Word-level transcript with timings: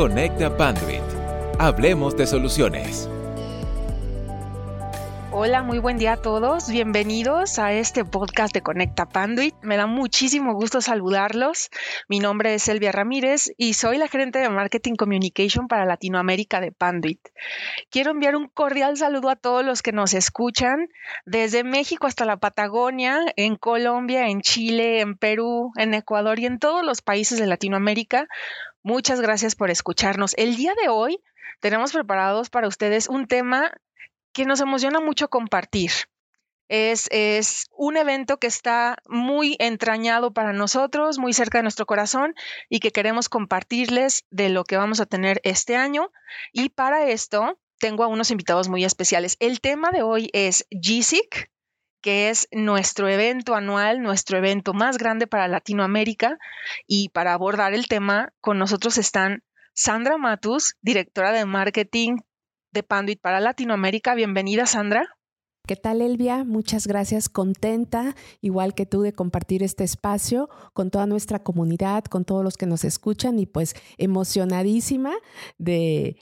Conecta 0.00 0.56
Panduit. 0.56 1.02
Hablemos 1.58 2.16
de 2.16 2.26
soluciones. 2.26 3.06
Hola, 5.30 5.62
muy 5.62 5.78
buen 5.78 5.98
día 5.98 6.14
a 6.14 6.16
todos. 6.16 6.70
Bienvenidos 6.70 7.58
a 7.58 7.74
este 7.74 8.06
podcast 8.06 8.54
de 8.54 8.62
Conecta 8.62 9.04
Panduit. 9.06 9.54
Me 9.60 9.76
da 9.76 9.86
muchísimo 9.86 10.54
gusto 10.54 10.80
saludarlos. 10.80 11.68
Mi 12.08 12.18
nombre 12.18 12.54
es 12.54 12.66
Elvia 12.68 12.92
Ramírez 12.92 13.52
y 13.58 13.74
soy 13.74 13.98
la 13.98 14.08
gerente 14.08 14.38
de 14.38 14.48
Marketing 14.48 14.94
Communication 14.94 15.68
para 15.68 15.84
Latinoamérica 15.84 16.62
de 16.62 16.72
Panduit. 16.72 17.20
Quiero 17.90 18.12
enviar 18.12 18.36
un 18.36 18.48
cordial 18.48 18.96
saludo 18.96 19.28
a 19.28 19.36
todos 19.36 19.66
los 19.66 19.82
que 19.82 19.92
nos 19.92 20.14
escuchan 20.14 20.88
desde 21.26 21.62
México 21.62 22.06
hasta 22.06 22.24
la 22.24 22.38
Patagonia, 22.38 23.20
en 23.36 23.56
Colombia, 23.56 24.28
en 24.28 24.40
Chile, 24.40 25.00
en 25.00 25.18
Perú, 25.18 25.72
en 25.76 25.92
Ecuador 25.92 26.38
y 26.38 26.46
en 26.46 26.58
todos 26.58 26.82
los 26.84 27.02
países 27.02 27.38
de 27.38 27.46
Latinoamérica. 27.46 28.28
Muchas 28.82 29.20
gracias 29.20 29.54
por 29.54 29.70
escucharnos. 29.70 30.34
El 30.38 30.56
día 30.56 30.72
de 30.80 30.88
hoy 30.88 31.22
tenemos 31.60 31.92
preparados 31.92 32.48
para 32.48 32.66
ustedes 32.66 33.08
un 33.08 33.26
tema 33.26 33.72
que 34.32 34.46
nos 34.46 34.60
emociona 34.60 35.00
mucho 35.00 35.28
compartir. 35.28 35.90
Es, 36.68 37.08
es, 37.10 37.66
un 37.76 37.96
evento 37.96 38.38
que 38.38 38.46
está 38.46 38.96
muy 39.06 39.56
entrañado 39.58 40.32
para 40.32 40.52
nosotros, 40.52 41.18
muy 41.18 41.32
cerca 41.32 41.58
de 41.58 41.62
nuestro 41.62 41.84
corazón 41.84 42.34
y 42.68 42.78
que 42.78 42.92
queremos 42.92 43.28
compartirles 43.28 44.24
de 44.30 44.48
lo 44.48 44.64
que 44.64 44.76
vamos 44.76 45.00
a 45.00 45.06
tener 45.06 45.40
este 45.44 45.76
año. 45.76 46.10
Y 46.52 46.70
para 46.70 47.08
esto 47.08 47.58
tengo 47.80 48.04
a 48.04 48.06
unos 48.06 48.30
invitados 48.30 48.68
muy 48.68 48.84
especiales. 48.84 49.36
El 49.40 49.60
tema 49.60 49.90
de 49.90 50.02
hoy 50.02 50.30
es 50.32 50.66
GSIC, 50.70 51.50
que 52.00 52.30
es 52.30 52.48
nuestro 52.52 53.08
evento 53.08 53.54
anual, 53.54 54.02
nuestro 54.02 54.38
evento 54.38 54.72
más 54.72 54.98
grande 54.98 55.26
para 55.26 55.48
Latinoamérica. 55.48 56.38
Y 56.86 57.10
para 57.10 57.32
abordar 57.34 57.74
el 57.74 57.88
tema, 57.88 58.32
con 58.40 58.58
nosotros 58.58 58.98
están 58.98 59.42
Sandra 59.74 60.18
Matus, 60.18 60.76
directora 60.80 61.32
de 61.32 61.44
marketing 61.44 62.18
de 62.72 62.82
Panduit 62.82 63.20
para 63.20 63.40
Latinoamérica. 63.40 64.14
Bienvenida, 64.14 64.66
Sandra. 64.66 65.19
¿Qué 65.66 65.76
tal, 65.76 66.02
Elvia? 66.02 66.42
Muchas 66.44 66.86
gracias. 66.86 67.28
Contenta, 67.28 68.16
igual 68.40 68.74
que 68.74 68.86
tú, 68.86 69.02
de 69.02 69.12
compartir 69.12 69.62
este 69.62 69.84
espacio 69.84 70.48
con 70.72 70.90
toda 70.90 71.06
nuestra 71.06 71.42
comunidad, 71.44 72.04
con 72.04 72.24
todos 72.24 72.42
los 72.42 72.56
que 72.56 72.66
nos 72.66 72.84
escuchan 72.84 73.38
y 73.38 73.46
pues 73.46 73.74
emocionadísima 73.96 75.12
de, 75.58 76.16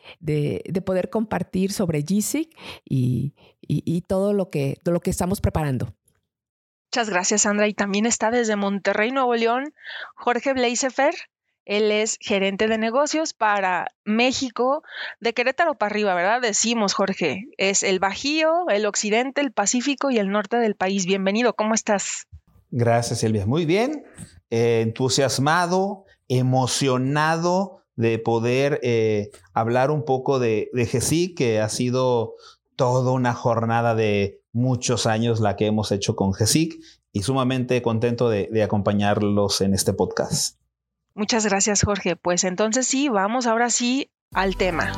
poder 0.85 1.09
compartir 1.09 1.73
sobre 1.73 2.03
GSIC 2.03 2.55
y, 2.85 3.35
y, 3.61 4.01
todo 4.03 4.33
lo 4.33 4.51
que, 4.51 4.77
lo 4.85 5.01
que 5.01 5.11
estamos 5.11 5.41
preparando. 5.41 5.95
Muchas 6.93 7.11
gracias, 7.11 7.43
Sandra. 7.43 7.69
Y 7.69 7.75
también 7.75 8.07
está 8.07 8.31
desde 8.31 8.57
Monterrey, 8.57 9.13
Nuevo 9.13 9.35
León, 9.35 9.73
Jorge 10.15 10.53
Bleisefer. 10.53 11.15
Él 11.69 11.93
es 11.93 12.17
gerente 12.23 12.67
de 12.67 12.79
negocios 12.79 13.35
para 13.35 13.89
México, 14.03 14.83
de 15.21 15.35
Querétaro 15.35 15.75
para 15.75 15.91
arriba, 15.91 16.15
¿verdad? 16.15 16.41
Decimos, 16.41 16.95
Jorge, 16.95 17.45
es 17.59 17.83
el 17.83 17.99
Bajío, 17.99 18.71
el 18.71 18.87
Occidente, 18.87 19.43
el 19.43 19.53
Pacífico 19.53 20.11
y 20.11 20.17
el 20.17 20.31
norte 20.31 20.57
del 20.57 20.77
país. 20.77 21.05
Bienvenido, 21.05 21.53
¿cómo 21.53 21.75
estás? 21.75 22.27
Gracias, 22.71 23.19
Silvia. 23.19 23.45
Muy 23.45 23.67
bien, 23.67 24.03
eh, 24.49 24.81
entusiasmado, 24.81 26.07
emocionado 26.29 27.83
de 27.97 28.19
poder 28.19 28.81
eh, 28.83 29.31
hablar 29.53 29.91
un 29.91 30.07
poco 30.07 30.39
de, 30.39 30.71
de 30.73 31.35
que 31.37 31.61
ha 31.61 31.69
sido 31.69 32.37
toda 32.77 33.13
una 33.13 33.35
jornada 33.35 33.95
de 33.95 34.41
muchos 34.53 35.07
años 35.07 35.41
la 35.41 35.55
que 35.57 35.67
hemos 35.67 35.93
hecho 35.93 36.17
con 36.17 36.33
GESIC 36.33 36.81
y 37.13 37.25
sumamente 37.25 37.83
contento 37.83 38.31
de 38.31 38.63
acompañarlos 38.63 39.61
en 39.61 39.75
este 39.75 39.93
podcast. 39.93 40.59
Muchas 41.19 41.45
gracias, 41.45 41.83
Jorge. 41.83 42.15
Pues 42.15 42.45
entonces 42.45 42.87
sí, 42.87 43.09
vamos 43.09 43.49
ahora 43.49 43.71
sí 43.71 44.09
al 44.33 44.57
tema. 44.57 44.93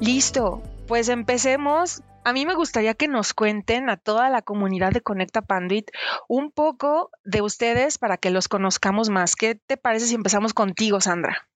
Listo, 0.00 0.62
pues 0.86 1.08
empecemos. 1.08 2.02
A 2.24 2.34
mí 2.34 2.44
me 2.44 2.54
gustaría 2.54 2.92
que 2.92 3.08
nos 3.08 3.32
cuenten 3.32 3.88
a 3.88 3.96
toda 3.96 4.28
la 4.28 4.42
comunidad 4.42 4.92
de 4.92 5.00
Conecta 5.00 5.40
Panduit 5.40 5.90
un 6.28 6.50
poco 6.50 7.10
de 7.24 7.40
ustedes 7.40 7.96
para 7.96 8.18
que 8.18 8.28
los 8.28 8.48
conozcamos 8.48 9.08
más. 9.08 9.34
¿Qué 9.34 9.54
te 9.54 9.78
parece 9.78 10.08
si 10.08 10.14
empezamos 10.14 10.52
contigo, 10.52 11.00
Sandra? 11.00 11.48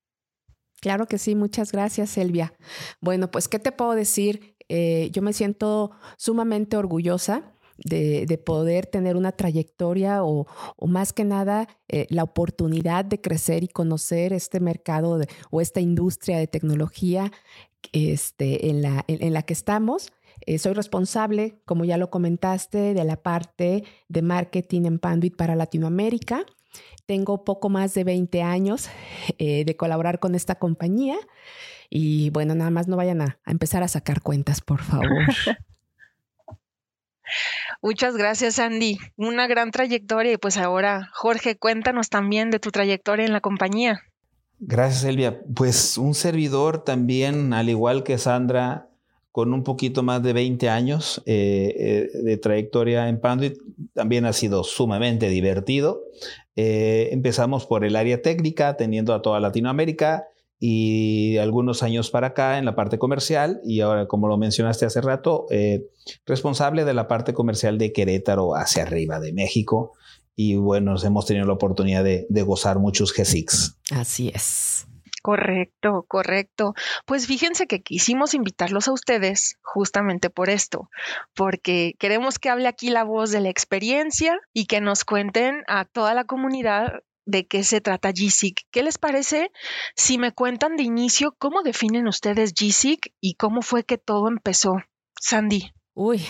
Claro 0.81 1.05
que 1.05 1.19
sí, 1.19 1.35
muchas 1.35 1.73
gracias, 1.73 2.17
Elvia. 2.17 2.55
Bueno, 3.03 3.31
pues, 3.31 3.49
¿qué 3.49 3.59
te 3.59 3.71
puedo 3.71 3.93
decir? 3.93 4.57
Eh, 4.73 5.11
yo 5.11 5.21
me 5.21 5.33
siento 5.33 5.91
sumamente 6.17 6.77
orgullosa 6.77 7.43
de, 7.77 8.41
poder 8.45 8.87
tener 8.87 9.17
una 9.17 9.33
trayectoria 9.33 10.23
o, 10.23 10.47
más 10.87 11.13
que 11.13 11.25
nada 11.25 11.67
eh, 11.89 12.07
la 12.09 12.23
oportunidad 12.23 13.05
de 13.05 13.21
crecer 13.21 13.65
y 13.65 13.69
conocer 13.69 14.33
este 14.33 14.61
mercado 14.61 15.19
o 15.51 15.61
esta 15.61 15.81
industria 15.81 16.39
de 16.39 16.47
tecnología 16.47 17.33
este, 17.93 18.71
en, 18.71 18.83
la, 18.83 19.05
en, 19.09 19.33
la 19.33 19.43
que 19.43 19.55
estamos. 19.55 20.13
Eh, 20.47 20.59
soy 20.59 20.75
responsable, 20.75 21.59
como 21.65 21.85
ya 21.85 21.97
lo 21.97 22.09
comentaste, 22.09 22.95
de 22.95 23.05
la 23.05 23.17
parte 23.17 23.83
de 24.09 24.23
marketing 24.23 24.83
en 24.85 24.99
Panduit 25.01 25.35
para 25.35 25.57
Latinoamérica. 25.57 26.45
Tengo 27.07 27.43
poco 27.43 27.71
más 27.71 27.93
de 27.95 28.05
20 28.05 28.43
años 28.43 28.89
de 29.37 29.77
colaborar 29.77 30.21
con 30.21 30.37
esta 30.37 30.55
compañía. 30.55 31.17
Y 31.91 32.31
bueno, 32.31 32.55
nada 32.55 32.71
más 32.71 32.87
no 32.87 32.97
vayan 32.97 33.21
a, 33.21 33.39
empezar 33.47 33.83
a 33.83 33.89
sacar 33.89 34.23
cuentas, 34.23 34.61
por 34.61 34.81
favor. 34.81 35.09
Muchas 37.83 38.17
gracias, 38.17 38.59
Andy. 38.59 38.99
Una 39.17 39.49
gran 39.49 39.73
trayectoria 39.73 40.33
y 40.33 40.37
pues 40.37 40.57
ahora, 40.57 41.11
Jorge, 41.13 41.57
cuéntanos 41.57 42.09
también 42.09 42.51
de 42.51 42.61
tu 42.61 42.71
trayectoria 42.71 43.27
en 43.27 43.33
la 43.33 43.41
compañía. 43.41 44.03
Gracias, 44.61 45.05
Elvia. 45.05 45.41
Pues 45.55 45.99
un 45.99 46.15
servidor 46.15 46.85
también, 46.85 47.53
al 47.53 47.69
igual 47.69 48.05
que 48.05 48.19
Sandra, 48.19 48.89
con 49.33 49.55
un 49.55 49.65
poquito 49.65 50.03
más 50.03 50.23
de 50.23 50.33
20 50.33 50.69
años 50.69 51.23
eh, 51.25 52.09
eh, 52.15 52.19
de 52.23 52.37
trayectoria 52.37 53.09
en 53.09 53.21
Panduit, 53.21 53.59
también 53.95 54.27
ha 54.27 54.33
sido 54.33 54.63
sumamente 54.63 55.29
divertido. 55.29 56.03
Eh, 56.57 57.09
empezamos 57.13 57.67
por 57.67 57.85
el 57.85 57.97
área 57.97 58.23
técnica, 58.23 58.77
teniendo 58.77 59.15
a 59.15 59.23
toda 59.23 59.41
Latinoamérica 59.41 60.27
y 60.63 61.39
algunos 61.39 61.83
años 61.83 62.11
para 62.11 62.29
acá 62.29 62.59
en 62.59 62.67
la 62.67 62.77
parte 62.77 62.99
comercial 62.99 63.61
y 63.65 63.81
ahora, 63.81 64.07
como 64.07 64.29
lo 64.29 64.37
mencionaste 64.37 64.85
hace 64.85 65.01
rato, 65.01 65.47
eh, 65.51 65.87
responsable 66.27 66.85
de 66.85 66.93
la 66.93 67.09
parte 67.09 67.33
comercial 67.33 67.79
de 67.79 67.93
Querétaro 67.93 68.55
hacia 68.55 68.83
arriba 68.83 69.19
de 69.21 69.33
México. 69.33 69.95
Y 70.37 70.57
bueno, 70.57 70.95
hemos 71.03 71.27
tenido 71.27 71.47
la 71.47 71.55
oportunidad 71.55 72.05
de, 72.05 72.27
de 72.29 72.43
gozar 72.43 72.79
muchos 72.79 73.15
G6. 73.15 73.77
Así 73.93 74.31
es. 74.35 74.87
Correcto, 75.23 76.05
correcto. 76.09 76.75
Pues 77.05 77.27
fíjense 77.27 77.67
que 77.67 77.83
quisimos 77.83 78.33
invitarlos 78.35 78.89
a 78.89 78.93
ustedes 78.93 79.59
justamente 79.63 80.31
por 80.31 80.49
esto, 80.49 80.89
porque 81.35 81.95
queremos 81.99 82.39
que 82.39 82.49
hable 82.49 82.69
aquí 82.69 82.91
la 82.91 83.05
voz 83.05 83.31
de 83.31 83.41
la 83.41 83.51
experiencia 83.51 84.39
y 84.55 84.67
que 84.67 84.81
nos 84.81 85.05
cuenten 85.05 85.63
a 85.67 85.85
toda 85.85 86.15
la 86.15 86.25
comunidad 86.25 87.03
de 87.31 87.47
qué 87.47 87.65
se 87.65 87.81
trata 87.81 88.11
GSIC. 88.11 88.67
¿Qué 88.71 88.83
les 88.83 88.99
parece 88.99 89.51
si 89.97 90.19
me 90.19 90.33
cuentan 90.33 90.77
de 90.77 90.83
inicio 90.83 91.35
cómo 91.39 91.63
definen 91.63 92.09
ustedes 92.09 92.53
GSIC 92.55 93.13
y 93.21 93.35
cómo 93.35 93.63
fue 93.63 93.85
que 93.85 93.99
todo 93.99 94.29
empezó? 94.29 94.73
Sandy. 95.21 95.73
Uy, 95.95 96.25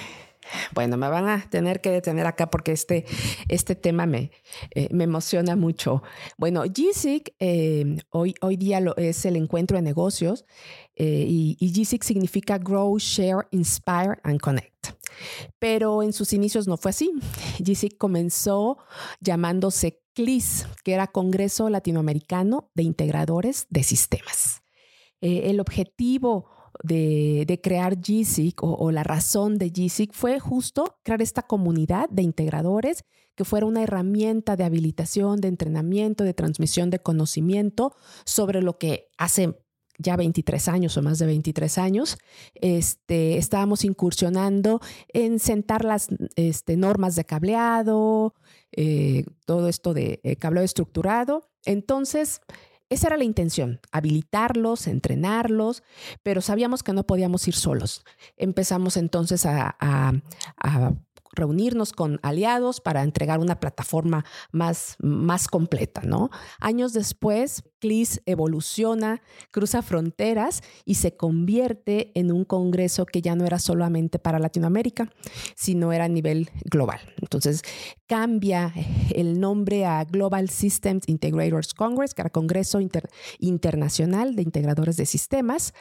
bueno, 0.75 0.97
me 0.97 1.09
van 1.09 1.29
a 1.29 1.49
tener 1.49 1.81
que 1.81 1.91
detener 1.91 2.27
acá 2.27 2.51
porque 2.51 2.73
este, 2.73 3.05
este 3.49 3.75
tema 3.75 4.07
me, 4.07 4.31
eh, 4.75 4.89
me 4.91 5.05
emociona 5.05 5.57
mucho. 5.57 6.03
Bueno, 6.39 6.63
GSIC 6.65 7.35
eh, 7.39 7.99
hoy, 8.11 8.35
hoy 8.41 8.57
día 8.57 8.81
lo, 8.81 8.97
es 8.97 9.25
el 9.25 9.37
encuentro 9.37 9.77
de 9.77 9.83
negocios 9.83 10.45
eh, 10.97 11.25
y, 11.27 11.57
y 11.61 11.73
GSIC 11.73 12.03
significa 12.03 12.59
Grow, 12.59 12.99
Share, 12.99 13.47
Inspire 13.51 14.19
and 14.23 14.41
Connect. 14.41 15.00
Pero 15.59 16.03
en 16.03 16.13
sus 16.13 16.33
inicios 16.33 16.67
no 16.67 16.77
fue 16.77 16.91
así. 16.91 17.13
GSIC 17.59 17.97
comenzó 17.97 18.79
llamándose 19.21 20.03
CLIS, 20.15 20.67
que 20.85 20.93
era 20.93 21.07
Congreso 21.07 21.69
Latinoamericano 21.69 22.71
de 22.75 22.83
Integradores 22.83 23.67
de 23.71 23.83
Sistemas. 23.83 24.63
el 25.21 25.61
objetivo 25.61 26.47
de, 26.83 27.61
crear 27.63 27.97
GSIC 27.97 28.63
o, 28.63 28.91
la 28.91 29.03
razón 29.03 29.59
de 29.59 29.71
GSIC 29.71 30.13
fue 30.13 30.41
justo 30.41 30.97
crear 31.03 31.23
esta 31.23 31.43
comunidad 31.43 32.09
de 32.11 32.23
integradores 32.23 33.05
que 33.35 33.45
fuera 33.45 33.67
una 33.67 33.83
herramienta 33.83 34.57
de 34.57 34.65
habilitación, 34.65 35.41
de 35.41 35.49
entrenamiento, 35.49 36.25
de 36.25 36.35
transmisión 36.35 36.91
de 36.91 36.99
conocimiento 37.01 37.95
sobre 38.25 38.63
lo 38.63 38.79
que 38.79 39.09
hace 39.19 39.59
ya 40.01 40.17
23 40.17 40.69
años 40.69 40.97
o 40.97 41.03
más 41.03 41.19
de 41.19 41.27
23 41.27 41.79
años, 41.79 42.19
este, 42.55 43.39
estábamos 43.39 43.85
incursionando 43.85 44.81
en 45.09 45.39
sentar 45.39 45.85
las 45.85 46.09
este, 46.37 46.77
normas 46.77 47.17
de 47.17 47.25
cableado, 47.25 48.35
eh, 48.73 49.25
todo 49.45 49.69
esto 49.69 49.95
de 49.95 50.21
eh, 50.23 50.37
cableado 50.37 50.65
estructurado. 50.65 51.51
Entonces, 51.65 52.41
esa 52.91 53.07
era 53.07 53.17
la 53.17 53.25
intención, 53.25 53.81
habilitarlos, 53.93 54.89
entrenarlos, 54.89 55.85
pero 56.25 56.41
sabíamos 56.41 56.83
que 56.83 56.93
no 56.93 57.07
podíamos 57.07 57.47
ir 57.47 57.55
solos. 57.55 58.05
Empezamos 58.37 58.97
entonces 58.97 59.47
a, 59.47 60.13
reunirnos 61.33 61.93
con 61.93 62.19
aliados 62.23 62.81
para 62.81 63.03
entregar 63.03 63.41
una 63.41 63.61
plataforma 63.61 64.25
más, 64.53 64.97
más 64.99 65.47
completa, 65.49 66.03
¿no? 66.05 66.31
Años 66.59 66.93
después, 66.93 67.63
CLIS 67.79 68.23
evoluciona, 68.27 69.23
cruza 69.51 69.83
fronteras 69.83 70.63
y 70.85 70.97
se 70.97 71.17
convierte 71.17 72.11
en 72.15 72.33
un 72.33 72.45
congreso 72.45 73.07
que 73.07 73.23
ya 73.23 73.35
no 73.37 73.45
era 73.45 73.59
solamente 73.59 74.19
para 74.19 74.39
Latinoamérica, 74.39 75.11
sino 75.55 75.93
era 75.93 76.05
a 76.05 76.09
nivel 76.09 76.51
global. 76.65 77.01
Entonces, 77.21 77.63
cambia 78.07 78.73
el 79.15 79.41
nombre 79.41 79.87
a 79.87 80.05
Global 80.05 80.51
Systems 80.51 81.09
Integrators 81.09 81.75
Congress, 81.75 82.15
que 82.15 82.23
era 82.23 82.31
Congreso 82.31 82.81
Internacional 83.39 84.37
de 84.37 84.43
Integradores 84.43 84.97
de 84.97 85.07
Sistemas. 85.07 85.73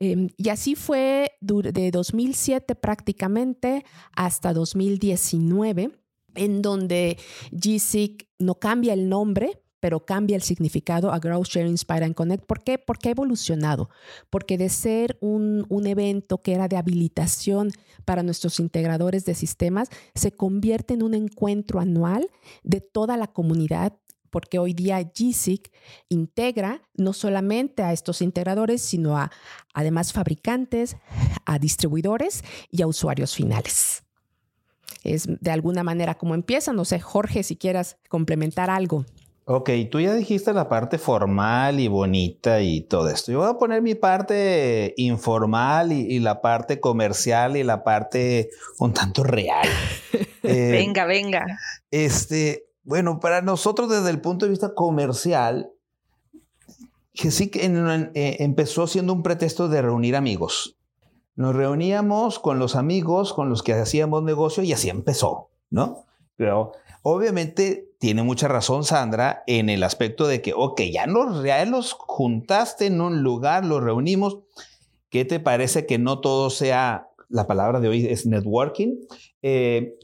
Em, 0.00 0.28
y 0.36 0.48
así 0.48 0.74
fue 0.74 1.32
de 1.40 1.90
2007 1.90 2.74
prácticamente 2.74 3.84
hasta 4.16 4.52
2019, 4.52 5.90
en 6.34 6.62
donde 6.62 7.18
GSIC 7.52 8.28
no 8.38 8.56
cambia 8.56 8.94
el 8.94 9.08
nombre, 9.08 9.62
pero 9.82 10.04
cambia 10.04 10.36
el 10.36 10.42
significado 10.42 11.12
a 11.12 11.18
Growth 11.18 11.48
Share 11.48 11.66
Inspire 11.66 12.04
and 12.04 12.14
Connect. 12.14 12.46
¿Por 12.46 12.62
qué? 12.62 12.78
Porque 12.78 13.08
ha 13.08 13.10
evolucionado. 13.10 13.90
Porque 14.30 14.56
de 14.56 14.68
ser 14.68 15.18
un, 15.20 15.66
evento 15.84 16.40
que 16.40 16.52
era 16.52 16.68
de 16.68 16.76
habilitación 16.76 17.72
para 18.04 18.22
nuestros 18.22 18.60
integradores 18.60 19.24
de 19.24 19.34
sistemas, 19.34 19.88
se 20.14 20.30
convierte 20.30 20.94
en 20.94 21.02
un 21.02 21.14
encuentro 21.14 21.80
anual 21.80 22.30
de 22.62 22.80
toda 22.80 23.16
la 23.16 23.26
comunidad 23.26 23.92
porque 24.32 24.58
hoy 24.58 24.72
día 24.72 24.98
GSIC 25.02 25.70
integra 26.08 26.80
no 26.94 27.12
solamente 27.12 27.82
a 27.82 27.92
estos 27.92 28.22
integradores, 28.22 28.80
sino 28.80 29.16
a 29.18 29.30
además 29.74 30.14
fabricantes, 30.14 30.96
a 31.44 31.58
distribuidores 31.58 32.42
y 32.70 32.80
a 32.80 32.86
usuarios 32.86 33.34
finales. 33.34 34.04
Es 35.04 35.28
de 35.28 35.50
alguna 35.50 35.84
manera 35.84 36.14
como 36.14 36.34
empieza. 36.34 36.72
No 36.72 36.86
sé, 36.86 36.98
Jorge, 36.98 37.42
si 37.42 37.56
quieras 37.56 37.98
complementar 38.08 38.70
algo. 38.70 39.04
Ok, 39.44 39.70
tú 39.90 40.00
ya 40.00 40.14
dijiste 40.14 40.52
la 40.54 40.68
parte 40.68 40.98
formal 40.98 41.78
y 41.78 41.88
bonita 41.88 42.62
y 42.62 42.82
todo 42.82 43.10
esto. 43.10 43.32
Yo 43.32 43.40
voy 43.40 43.50
a 43.50 43.58
poner 43.58 43.82
mi 43.82 43.94
parte 43.94 44.94
informal 44.96 45.92
y, 45.92 46.20
la 46.20 46.40
parte 46.40 46.80
comercial 46.80 47.56
y 47.56 47.64
la 47.64 47.84
parte 47.84 48.48
un 48.78 48.94
tanto 48.94 49.22
real. 49.22 49.68
Eh, 50.44 50.72
venga, 50.72 51.04
venga. 51.04 51.46
Este, 51.92 52.71
bueno, 52.84 53.20
para 53.20 53.42
nosotros 53.42 53.88
desde 53.88 54.10
el 54.10 54.20
punto 54.20 54.46
de 54.46 54.50
vista 54.50 54.74
comercial, 54.74 55.70
que 57.14 57.28
eh, 57.28 58.36
empezó 58.40 58.86
siendo 58.86 59.12
un 59.12 59.22
pretexto 59.22 59.68
de 59.68 59.82
reunir 59.82 60.16
amigos. 60.16 60.76
Nos 61.34 61.54
reuníamos 61.54 62.38
con 62.38 62.58
los 62.58 62.76
amigos 62.76 63.32
con 63.32 63.48
los 63.48 63.62
que 63.62 63.72
hacíamos 63.72 64.22
negocio 64.22 64.62
y 64.62 64.72
así 64.72 64.88
empezó, 64.88 65.50
¿no? 65.70 66.04
Pero 66.36 66.72
obviamente 67.02 67.88
tiene 67.98 68.22
mucha 68.22 68.48
razón 68.48 68.84
Sandra 68.84 69.42
en 69.46 69.68
el 69.68 69.82
aspecto 69.82 70.26
de 70.26 70.42
que, 70.42 70.52
ok, 70.54 70.80
ya 70.92 71.06
nos, 71.06 71.44
ya 71.44 71.64
los 71.64 71.92
juntaste 71.92 72.86
en 72.86 73.00
un 73.00 73.22
lugar, 73.22 73.64
los 73.64 73.82
reunimos. 73.82 74.38
¿Qué 75.08 75.24
te 75.24 75.40
parece 75.40 75.86
que 75.86 75.98
no 75.98 76.20
todo 76.20 76.50
sea, 76.50 77.08
la 77.28 77.46
palabra 77.46 77.80
de 77.80 77.88
hoy 77.88 78.06
es 78.06 78.26
networking? 78.26 78.96
Eh, 79.42 79.94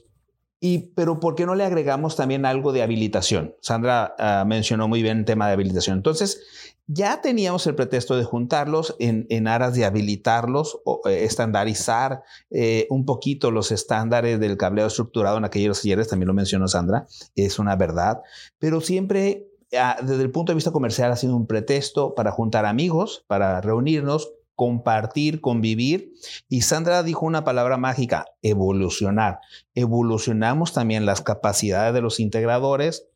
y, 0.61 0.91
pero 0.95 1.21
¿por 1.21 1.35
qué 1.35 1.47
no 1.47 1.55
le 1.55 1.65
agregamos 1.65 2.17
también 2.17 2.45
algo 2.45 2.73
de 2.73 2.83
habilitación? 2.83 3.55
Sandra 3.61 4.15
ah, 4.19 4.45
mencionó 4.47 4.89
muy 4.89 5.03
bien 5.03 5.19
el 5.19 5.25
tema 5.25 5.47
de 5.47 5.53
habilitación. 5.53 5.97
Entonces, 5.97 6.41
ya 6.89 7.21
teníamos 7.21 7.67
el 7.67 7.75
pretexto 7.75 8.17
de 8.17 8.25
juntarlos 8.25 8.97
en, 8.99 9.47
aras 9.47 9.75
de 9.75 9.85
habilitarlos, 9.85 10.81
o, 10.85 11.03
eh, 11.05 11.25
estandarizar 11.25 12.23
eh, 12.51 12.87
un 12.91 13.05
poquito 13.05 13.51
los 13.51 13.71
estándares 13.71 14.41
del 14.41 14.57
cableado 14.57 14.89
estructurado 14.89 15.37
en 15.37 15.45
aquellos 15.45 15.83
talleres, 15.83 16.09
también 16.09 16.29
lo 16.29 16.35
mencionó 16.35 16.67
Sandra, 16.67 17.07
es 17.37 17.59
una 17.59 17.77
verdad, 17.77 18.23
pero 18.59 18.81
siempre 18.81 19.49
ah, 19.79 19.99
desde 20.03 20.23
el 20.23 20.31
punto 20.31 20.53
de 20.53 20.55
vista 20.55 20.73
comercial 20.73 21.13
ha 21.13 21.17
sido 21.17 21.37
un 21.37 21.47
pretexto 21.47 22.15
para 22.15 22.33
juntar 22.33 22.65
amigos, 22.65 23.23
para 23.27 23.61
reunirnos, 23.61 24.33
compartir, 24.59 25.41
convivir. 25.41 26.15
Y 26.49 26.63
Sandra 26.63 27.05
dijo 27.05 27.25
una 27.25 27.45
palabra 27.45 27.77
mágica, 27.77 28.25
evolucionar. 28.43 29.39
Evolucionamos 29.77 30.73
también 30.73 31.07
las 31.07 31.23
capacidades 31.23 31.95
de 31.95 32.01
los 32.01 32.19
integradores, 32.19 33.07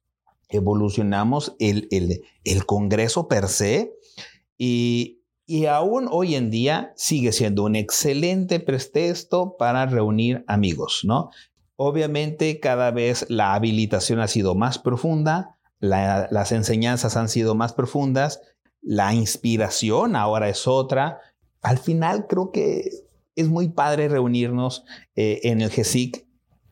evolucionamos 0.48 1.56
el, 1.58 1.88
el, 1.90 2.64
Congreso 2.64 3.26
per 3.26 3.48
se 3.48 3.92
y, 4.56 5.24
y 5.44 5.66
aún 5.66 6.06
hoy 6.12 6.36
en 6.36 6.48
día 6.50 6.92
sigue 6.94 7.32
siendo 7.32 7.64
un 7.64 7.74
excelente 7.74 8.60
pretexto 8.60 9.56
para 9.56 9.86
reunir 9.86 10.44
amigos, 10.46 11.00
¿no? 11.02 11.30
Obviamente 11.74 12.60
cada 12.60 12.92
vez 12.92 13.26
la 13.28 13.54
habilitación 13.54 14.20
ha 14.20 14.28
sido 14.28 14.54
más 14.54 14.78
profunda, 14.78 15.58
las 15.80 16.52
enseñanzas 16.52 17.16
han 17.16 17.28
sido 17.28 17.56
más 17.56 17.72
profundas, 17.72 18.40
la 18.82 19.14
inspiración 19.14 20.16
ahora 20.16 20.48
es 20.48 20.66
otra, 20.66 21.20
al 21.62 21.78
final 21.78 22.26
creo 22.28 22.50
que 22.50 22.90
es 23.34 23.48
muy 23.48 23.70
padre 23.70 24.08
reunirnos 24.08 24.84
eh, 25.16 25.40
en 25.44 25.60
el 25.60 25.70
GESIC, 25.70 26.26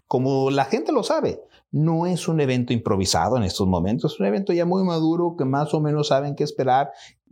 como 0.07 0.51
la 0.51 0.65
gente 0.65 0.93
lo 0.93 1.03
sabe. 1.03 1.41
No 1.71 2.07
es 2.07 2.27
un 2.27 2.41
evento 2.41 2.73
improvisado 2.73 3.37
en 3.37 3.45
estos 3.45 3.69
momentos, 3.69 4.15
es 4.15 4.21
un 4.21 4.27
evento 4.27 4.53
ya 4.53 4.67
muy 4.67 4.83
maduro 4.83 5.37
que 5.39 5.45
más 5.45 5.73
o 5.73 5.81
menos 5.81 6.09
saben 6.09 6.35
qué 6.35 6.43
esperar, 6.43 6.91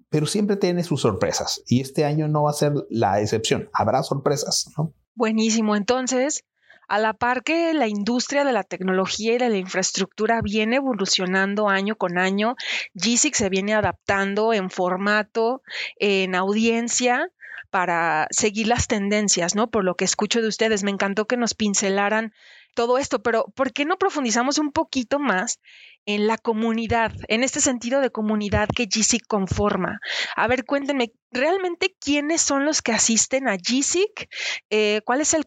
pero 0.09 0.27
siempre 0.27 0.57
tiene 0.57 0.85
sus 0.85 1.03
sorpresas 1.03 1.63
y 1.67 1.81
este 1.81 2.05
año 2.05 2.29
no 2.29 2.45
va 2.45 2.51
a 2.51 2.55
ser 2.55 2.73
la 2.89 3.21
excepción, 3.21 3.69
habrá 3.73 4.03
sorpresas, 4.05 4.71
¿no? 4.79 4.95
Buenísimo, 5.15 5.75
entonces, 5.75 6.45
a 6.87 6.99
la 7.01 7.13
par 7.13 7.43
que 7.43 7.75
la 7.75 7.89
industria 7.89 8.45
de 8.45 8.53
la 8.53 8.63
tecnología 8.63 9.35
y 9.35 9.39
de 9.39 9.49
la 9.49 9.57
infraestructura 9.57 10.41
viene 10.41 10.77
evolucionando 10.77 11.69
año 11.69 11.97
con 11.97 12.17
año, 12.17 12.55
GSIC 12.95 13.35
se 13.35 13.49
viene 13.49 13.75
adaptando 13.75 14.53
en 14.53 14.71
formato, 14.71 15.63
en 15.99 16.37
audiencia 16.37 17.29
para 17.71 18.27
seguir 18.31 18.67
las 18.67 18.87
tendencias, 18.87 19.55
¿no? 19.55 19.71
Por 19.71 19.85
lo 19.85 19.95
que 19.95 20.05
escucho 20.05 20.41
de 20.41 20.49
ustedes, 20.49 20.83
me 20.85 20.91
encantó 20.91 21.27
que 21.27 21.37
nos 21.37 21.55
pincelaran 21.55 22.33
todo 22.75 22.99
esto, 22.99 23.23
pero 23.23 23.47
¿por 23.55 23.73
qué 23.73 23.85
no 23.85 23.99
profundizamos 23.99 24.59
un 24.59 24.73
poquito 24.73 25.19
más 25.19 25.61
en 26.07 26.27
la 26.27 26.39
comunidad, 26.39 27.13
en 27.29 27.43
este 27.43 27.61
sentido 27.61 28.01
de 28.01 28.11
comunidad 28.11 28.69
que 28.69 28.87
GSIC 28.87 29.27
conforma? 29.27 30.01
A 30.37 30.47
ver, 30.47 30.65
cuéntenme, 30.65 31.13
¿realmente 31.31 31.97
quiénes 32.01 32.41
son 32.41 32.65
los 32.65 32.83
que 32.83 32.93
asisten 32.93 33.49
a 33.49 33.57
GSIC? 33.57 34.29
Eh, 34.71 35.01
¿Cuál 35.05 35.21
es 35.21 35.35
el, 35.35 35.47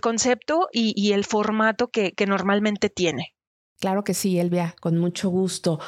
concepto 0.00 0.68
y, 0.72 1.12
el 1.12 1.24
formato 1.24 1.88
que 1.88 2.14
normalmente 2.26 2.88
tiene? 2.88 3.34
Claro 3.82 4.04
que 4.04 4.14
sí, 4.14 4.38
Elvia, 4.38 4.76
con 4.80 4.96
mucho 4.96 5.28
gusto. 5.28 5.80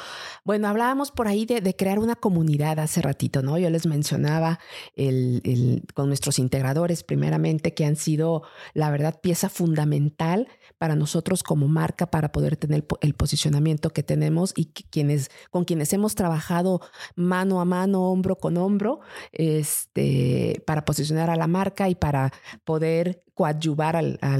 Bueno, 0.43 0.67
hablábamos 0.67 1.11
por 1.11 1.29
ahí 1.29 1.45
de, 1.45 1.77
crear 1.77 1.97
una 1.97 2.17
comunidad 2.17 2.77
hace 2.79 3.01
ratito, 3.01 3.41
¿no? 3.41 3.57
Yo 3.57 3.69
les 3.69 3.85
mencionaba 3.85 4.59
el, 4.97 5.81
con 5.93 6.09
nuestros 6.09 6.37
integradores, 6.37 7.03
primeramente, 7.03 7.73
que 7.73 7.85
han 7.85 7.95
sido, 7.95 8.43
la 8.73 8.91
verdad, 8.91 9.21
pieza 9.21 9.47
fundamental 9.47 10.49
para 10.77 10.97
nosotros 10.97 11.41
como 11.41 11.69
marca 11.69 12.11
para 12.11 12.33
poder 12.33 12.57
tener 12.57 12.85
el, 12.99 13.13
posicionamiento 13.13 13.91
que 13.91 14.03
tenemos 14.03 14.51
y 14.57 14.65
quienes, 14.65 15.31
con 15.49 15.63
quienes 15.63 15.93
hemos 15.93 16.15
trabajado 16.15 16.81
mano 17.15 17.61
a 17.61 17.65
mano, 17.65 18.11
hombro 18.11 18.35
con 18.35 18.57
hombro, 18.57 18.99
este, 19.31 20.61
para 20.67 20.83
posicionar 20.83 21.29
a 21.29 21.37
la 21.37 21.47
marca 21.47 21.87
y 21.87 21.95
para 21.95 22.33
poder 22.65 23.23
coadyuvar 23.35 23.95
al, 23.95 24.17
a 24.21 24.37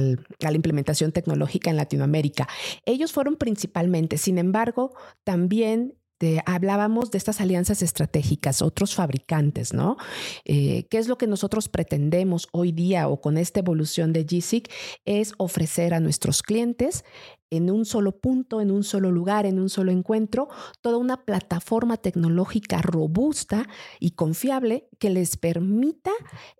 la 0.50 0.56
implementación 0.56 1.12
tecnológica 1.12 1.70
en 1.70 1.76
Latinoamérica. 1.76 2.48
Ellos 2.84 3.12
fueron 3.12 3.36
principalmente, 3.36 4.18
sin 4.18 4.38
embargo, 4.38 4.92
también 5.22 5.94
hablábamos 6.46 7.10
de 7.10 7.18
estas 7.18 7.40
alianzas 7.40 7.82
estratégicas, 7.82 8.62
otros 8.62 8.94
fabricantes, 8.94 9.74
¿no? 9.74 9.96
Eh, 10.44 10.86
¿Qué 10.88 10.98
es 10.98 11.08
lo 11.08 11.18
que 11.18 11.26
nosotros 11.26 11.68
pretendemos 11.68 12.48
hoy 12.52 12.72
día 12.72 13.08
o 13.08 13.20
con 13.20 13.36
esta 13.36 13.60
evolución 13.60 14.12
de 14.12 14.24
GSIC? 14.24 14.70
Es 15.04 15.34
ofrecer 15.36 15.92
a 15.92 16.00
nuestros 16.00 16.42
clientes 16.42 17.04
en 17.50 17.70
un 17.70 17.84
solo 17.84 18.18
punto, 18.20 18.60
en 18.60 18.70
un 18.70 18.84
solo 18.84 19.10
lugar, 19.10 19.46
en 19.46 19.58
un 19.58 19.68
solo 19.68 19.92
encuentro, 19.92 20.48
toda 20.80 20.96
una 20.96 21.24
plataforma 21.24 21.96
tecnológica 21.96 22.82
robusta 22.82 23.68
y 24.00 24.12
confiable 24.12 24.88
que 24.98 25.10
les 25.10 25.36
permita 25.36 26.10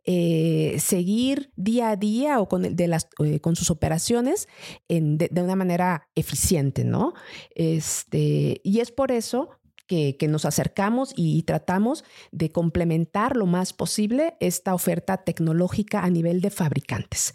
eh, 0.04 0.76
seguir 0.78 1.50
día 1.56 1.90
a 1.90 1.96
día 1.96 2.40
o 2.40 2.48
con, 2.48 2.64
eh, 2.64 3.40
sus 3.54 3.70
operaciones 3.70 4.48
de, 4.88 5.42
una 5.42 5.56
manera 5.56 6.08
eficiente, 6.14 6.84
¿no? 6.84 7.14
Este, 7.54 8.60
y 8.62 8.80
es 8.80 8.92
por 8.92 9.12
eso 9.12 9.50
que, 9.86 10.16
nos 10.28 10.44
acercamos 10.44 11.12
y 11.16 11.42
tratamos 11.42 12.04
de 12.32 12.50
complementar 12.50 13.36
lo 13.36 13.46
más 13.46 13.72
posible 13.72 14.36
esta 14.40 14.74
oferta 14.74 15.18
tecnológica 15.18 16.02
a 16.02 16.10
nivel 16.10 16.40
de 16.40 16.50
fabricantes. 16.50 17.34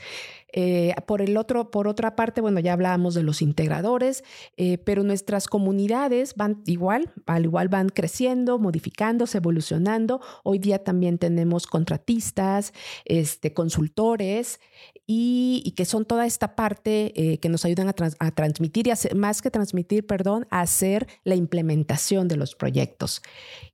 Eh, 0.54 0.94
por 1.06 1.22
el 1.22 1.38
otro, 1.38 1.72
por 1.72 1.88
otra 1.88 2.16
parte, 2.16 2.42
bueno, 2.42 2.60
ya 2.60 2.74
hablábamos 2.74 3.14
de 3.14 3.24
los 3.24 3.42
integradores, 3.42 4.24
eh, 4.58 4.78
pero 4.80 5.04
nuestras 5.04 5.48
comunidades 5.48 6.36
van 6.36 6.62
igual, 6.66 7.12
al 7.26 7.46
igual 7.46 7.70
van 7.70 7.90
creciendo, 7.90 8.60
modificándose, 8.60 9.38
evolucionando. 9.38 10.22
Hoy 10.44 10.60
día 10.60 10.84
también 10.84 11.18
tenemos 11.18 11.68
contratistas, 11.68 12.74
este, 13.06 13.54
consultores 13.54 14.60
y, 15.08 15.74
que 15.76 15.86
son 15.86 16.06
toda 16.06 16.26
esta 16.26 16.56
parte 16.56 17.14
eh, 17.16 17.38
que 17.40 17.50
nos 17.50 17.66
ayudan 17.66 17.88
a, 17.90 18.32
transmitir 18.32 18.88
y 18.88 18.92
hacer, 18.92 19.16
más 19.16 19.42
que 19.42 19.52
transmitir, 19.52 20.06
perdón, 20.06 20.48
a 20.50 20.62
hacer 20.62 21.08
la 21.24 21.36
implementación 21.36 22.28
de 22.28 22.38
los 22.38 22.56
proyectos. 22.56 23.22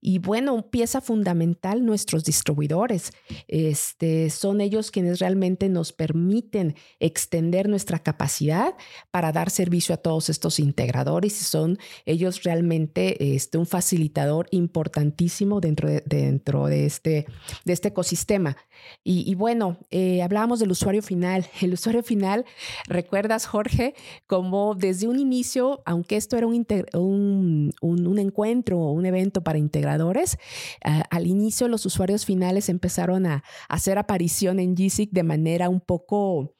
Y 0.01 0.19
bueno, 0.19 0.69
pieza 0.69 1.01
fundamental, 1.01 1.85
nuestros 1.85 2.23
distribuidores. 2.23 3.11
Este, 3.47 4.29
son 4.29 4.61
ellos 4.61 4.91
quienes 4.91 5.19
realmente 5.19 5.69
nos 5.69 5.93
permiten 5.93 6.66
extender 6.99 7.69
nuestra 7.69 7.99
capacidad 7.99 8.75
para 9.11 9.31
dar 9.31 9.49
servicio 9.49 9.93
a 9.95 9.97
todos 9.97 10.29
estos 10.29 10.59
integradores 10.59 11.39
y 11.41 11.43
son 11.43 11.77
ellos 12.05 12.43
realmente 12.43 13.35
este, 13.35 13.57
un 13.57 13.65
facilitador 13.65 14.47
importantísimo 14.51 15.59
dentro 15.59 15.89
de, 15.89 16.03
dentro 16.05 16.67
de, 16.67 16.85
este, 16.85 17.25
de 17.65 17.73
este 17.73 17.89
ecosistema. 17.89 18.57
Y, 19.03 19.33
bueno, 19.35 19.79
eh, 19.89 20.21
hablábamos 20.21 20.59
del 20.59 20.71
usuario 20.71 21.01
final. 21.01 21.45
El 21.61 21.73
usuario 21.73 22.03
final, 22.03 22.45
¿recuerdas, 22.87 23.45
Jorge, 23.45 23.95
como 24.27 24.75
desde 24.75 25.07
un 25.07 25.19
inicio, 25.19 25.81
aunque 25.85 26.15
esto 26.15 26.37
era 26.37 26.45
un, 26.47 26.65
un, 26.93 27.73
un, 27.81 28.19
encuentro 28.19 28.79
o 28.79 28.91
un 28.91 29.05
evento 29.05 29.43
para 29.43 29.57
integradores, 29.57 30.37
al 30.81 31.27
inicio 31.27 31.67
los 31.67 31.85
usuarios 31.85 32.25
finales 32.25 32.69
empezaron 32.69 33.25
a, 33.25 33.43
hacer 33.69 33.97
aparición 33.97 34.59
en 34.59 34.75
GSIC 34.75 35.11
de 35.11 35.23
manera 35.23 35.69
un 35.69 35.81
poco 35.81 36.56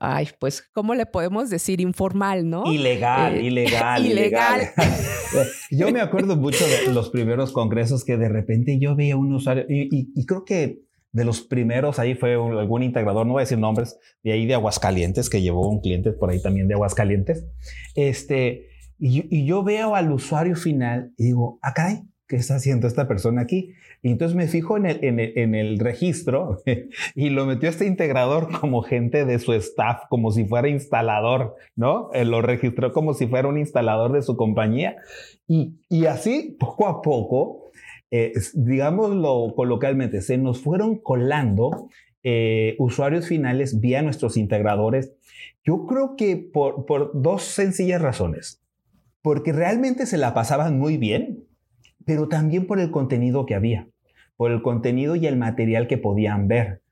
ay, 0.00 0.28
pues, 0.38 0.62
¿cómo 0.72 0.94
le 0.94 1.06
podemos 1.06 1.50
decir? 1.50 1.80
Informal, 1.80 2.48
¿no? 2.48 2.70
Ilegal, 2.72 3.36
eh, 3.36 3.42
ilegal, 3.44 4.06
ilegal. 4.06 4.70
yo 5.70 5.90
me 5.90 6.00
acuerdo 6.00 6.36
mucho 6.36 6.64
de 6.66 6.92
los 6.92 7.10
primeros 7.10 7.52
congresos 7.52 8.04
que 8.04 8.16
de 8.16 8.28
repente 8.28 8.78
yo 8.78 8.94
veía 8.96 9.16
un 9.16 9.32
usuario 9.32 9.64
y 9.68 10.26
creo 10.26 10.44
que 10.44 10.84
de 11.14 11.24
los 11.24 11.42
primeros 11.42 12.00
ahí 12.00 12.16
fue 12.16 12.34
algún 12.34 12.82
integrador, 12.82 13.24
no 13.24 13.34
voy 13.34 13.40
a 13.40 13.44
decir 13.44 13.56
nombres, 13.56 13.98
de 14.24 14.32
ahí 14.32 14.46
de 14.46 14.54
Aguascalientes, 14.54 15.30
que 15.30 15.40
llevó 15.40 15.68
un 15.70 15.80
cliente 15.80 16.10
por 16.10 16.30
ahí 16.30 16.42
también 16.42 16.66
de 16.66 16.74
Aguascalientes. 16.74 17.46
Este, 17.94 18.66
y, 18.98 19.46
yo 19.46 19.62
veo 19.62 19.94
al 19.94 20.10
usuario 20.10 20.56
final 20.56 21.12
y 21.16 21.26
digo, 21.26 21.60
acá, 21.62 21.86
ah, 21.88 22.04
¿qué 22.26 22.36
está 22.36 22.56
haciendo 22.56 22.86
esta 22.86 23.06
persona 23.06 23.42
aquí? 23.42 23.74
Y 24.02 24.10
entonces 24.10 24.36
me 24.36 24.46
fijo 24.46 24.76
en 24.76 24.86
el, 24.86 24.98
en 25.02 25.54
el, 25.54 25.78
registro 25.78 26.62
y 27.14 27.30
lo 27.30 27.46
metió 27.46 27.68
este 27.68 27.86
integrador 27.86 28.48
como 28.60 28.82
gente 28.82 29.24
de 29.24 29.38
su 29.38 29.52
staff, 29.52 30.02
como 30.08 30.30
si 30.30 30.44
fuera 30.44 30.68
instalador, 30.68 31.56
¿no? 31.76 32.10
Él 32.12 32.30
lo 32.30 32.42
registró 32.42 32.92
como 32.92 33.14
si 33.14 33.26
fuera 33.26 33.48
un 33.48 33.58
instalador 33.58 34.12
de 34.12 34.22
su 34.22 34.36
compañía. 34.36 34.96
Y, 35.46 35.80
y 35.88 36.06
así, 36.06 36.56
poco 36.58 36.86
a 36.86 37.02
poco, 37.02 37.70
eh, 38.10 38.32
digámoslo 38.54 39.54
coloquialmente, 39.56 40.22
se 40.22 40.38
nos 40.38 40.60
fueron 40.60 40.98
colando 40.98 41.88
eh, 42.22 42.74
usuarios 42.78 43.26
finales 43.26 43.80
vía 43.80 44.00
nuestros 44.00 44.36
integradores. 44.36 45.12
Yo 45.62 45.84
creo 45.86 46.16
que 46.16 46.36
por, 46.36 46.86
por 46.86 47.10
dos 47.20 47.42
sencillas 47.42 48.00
razones. 48.00 48.62
Porque 49.20 49.52
realmente 49.52 50.06
se 50.06 50.18
la 50.18 50.34
pasaban 50.34 50.78
muy 50.78 50.96
bien, 50.96 51.44
pero 52.04 52.28
también 52.28 52.66
por 52.66 52.80
el 52.80 52.90
contenido 52.90 53.46
que 53.46 53.54
había, 53.54 53.88
por 54.36 54.50
el 54.50 54.62
contenido 54.62 55.16
y 55.16 55.26
el 55.26 55.36
material 55.36 55.86
que 55.86 55.98
podían 55.98 56.48
ver. 56.48 56.82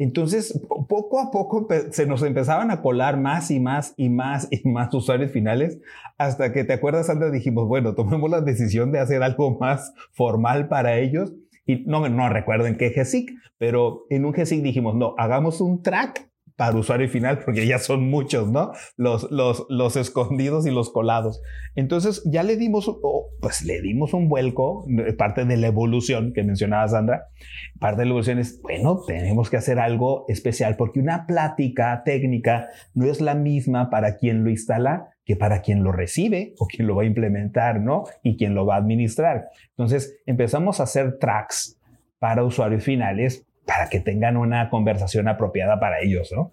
Entonces, 0.00 0.58
poco 0.88 1.20
a 1.20 1.30
poco 1.30 1.68
se 1.90 2.06
nos 2.06 2.22
empezaban 2.22 2.70
a 2.70 2.80
colar 2.80 3.18
más 3.18 3.50
y 3.50 3.60
más 3.60 3.92
y 3.98 4.08
más 4.08 4.48
y 4.50 4.66
más 4.68 4.94
usuarios 4.94 5.30
finales, 5.30 5.78
hasta 6.16 6.54
que 6.54 6.64
te 6.64 6.72
acuerdas, 6.72 7.10
antes 7.10 7.30
dijimos, 7.32 7.68
bueno, 7.68 7.94
tomemos 7.94 8.30
la 8.30 8.40
decisión 8.40 8.92
de 8.92 8.98
hacer 8.98 9.22
algo 9.22 9.58
más 9.58 9.92
formal 10.12 10.68
para 10.68 10.98
ellos. 10.98 11.34
Y 11.66 11.84
no, 11.84 12.08
no 12.08 12.30
recuerdo 12.30 12.66
en 12.66 12.78
qué 12.78 12.88
GSIC, 12.88 13.30
pero 13.58 14.06
en 14.08 14.24
un 14.24 14.32
GSIC 14.32 14.62
dijimos, 14.62 14.94
no, 14.94 15.14
hagamos 15.18 15.60
un 15.60 15.82
track 15.82 16.29
para 16.60 16.76
usuario 16.76 17.08
final, 17.08 17.38
porque 17.38 17.66
ya 17.66 17.78
son 17.78 18.10
muchos, 18.10 18.50
¿no? 18.50 18.72
Los, 18.98 19.30
los, 19.30 19.64
los 19.70 19.96
escondidos 19.96 20.66
y 20.66 20.70
los 20.70 20.90
colados. 20.90 21.40
Entonces 21.74 22.22
ya 22.26 22.42
le 22.42 22.58
dimos, 22.58 22.98
pues 23.40 23.62
le 23.62 23.80
dimos 23.80 24.12
un 24.12 24.28
vuelco, 24.28 24.84
parte 25.16 25.46
de 25.46 25.56
la 25.56 25.68
evolución 25.68 26.34
que 26.34 26.42
mencionaba 26.42 26.86
Sandra. 26.86 27.28
Parte 27.78 28.00
de 28.00 28.04
la 28.04 28.10
evolución 28.10 28.38
es, 28.38 28.60
bueno, 28.60 29.00
tenemos 29.06 29.48
que 29.48 29.56
hacer 29.56 29.78
algo 29.78 30.26
especial, 30.28 30.76
porque 30.76 31.00
una 31.00 31.26
plática 31.26 32.02
técnica 32.04 32.68
no 32.92 33.06
es 33.06 33.22
la 33.22 33.34
misma 33.34 33.88
para 33.88 34.18
quien 34.18 34.44
lo 34.44 34.50
instala 34.50 35.14
que 35.24 35.36
para 35.36 35.62
quien 35.62 35.82
lo 35.82 35.92
recibe 35.92 36.52
o 36.58 36.66
quien 36.66 36.86
lo 36.86 36.94
va 36.94 37.04
a 37.04 37.06
implementar, 37.06 37.80
¿no? 37.80 38.04
Y 38.22 38.36
quien 38.36 38.54
lo 38.54 38.66
va 38.66 38.74
a 38.74 38.80
administrar. 38.80 39.48
Entonces 39.70 40.20
empezamos 40.26 40.78
a 40.78 40.82
hacer 40.82 41.18
tracks 41.18 41.80
para 42.18 42.44
usuarios 42.44 42.84
finales 42.84 43.46
para 43.70 43.88
que 43.88 44.00
tengan 44.00 44.36
una 44.36 44.68
conversación 44.68 45.28
apropiada 45.28 45.78
para 45.78 46.00
ellos, 46.00 46.32
¿no? 46.32 46.50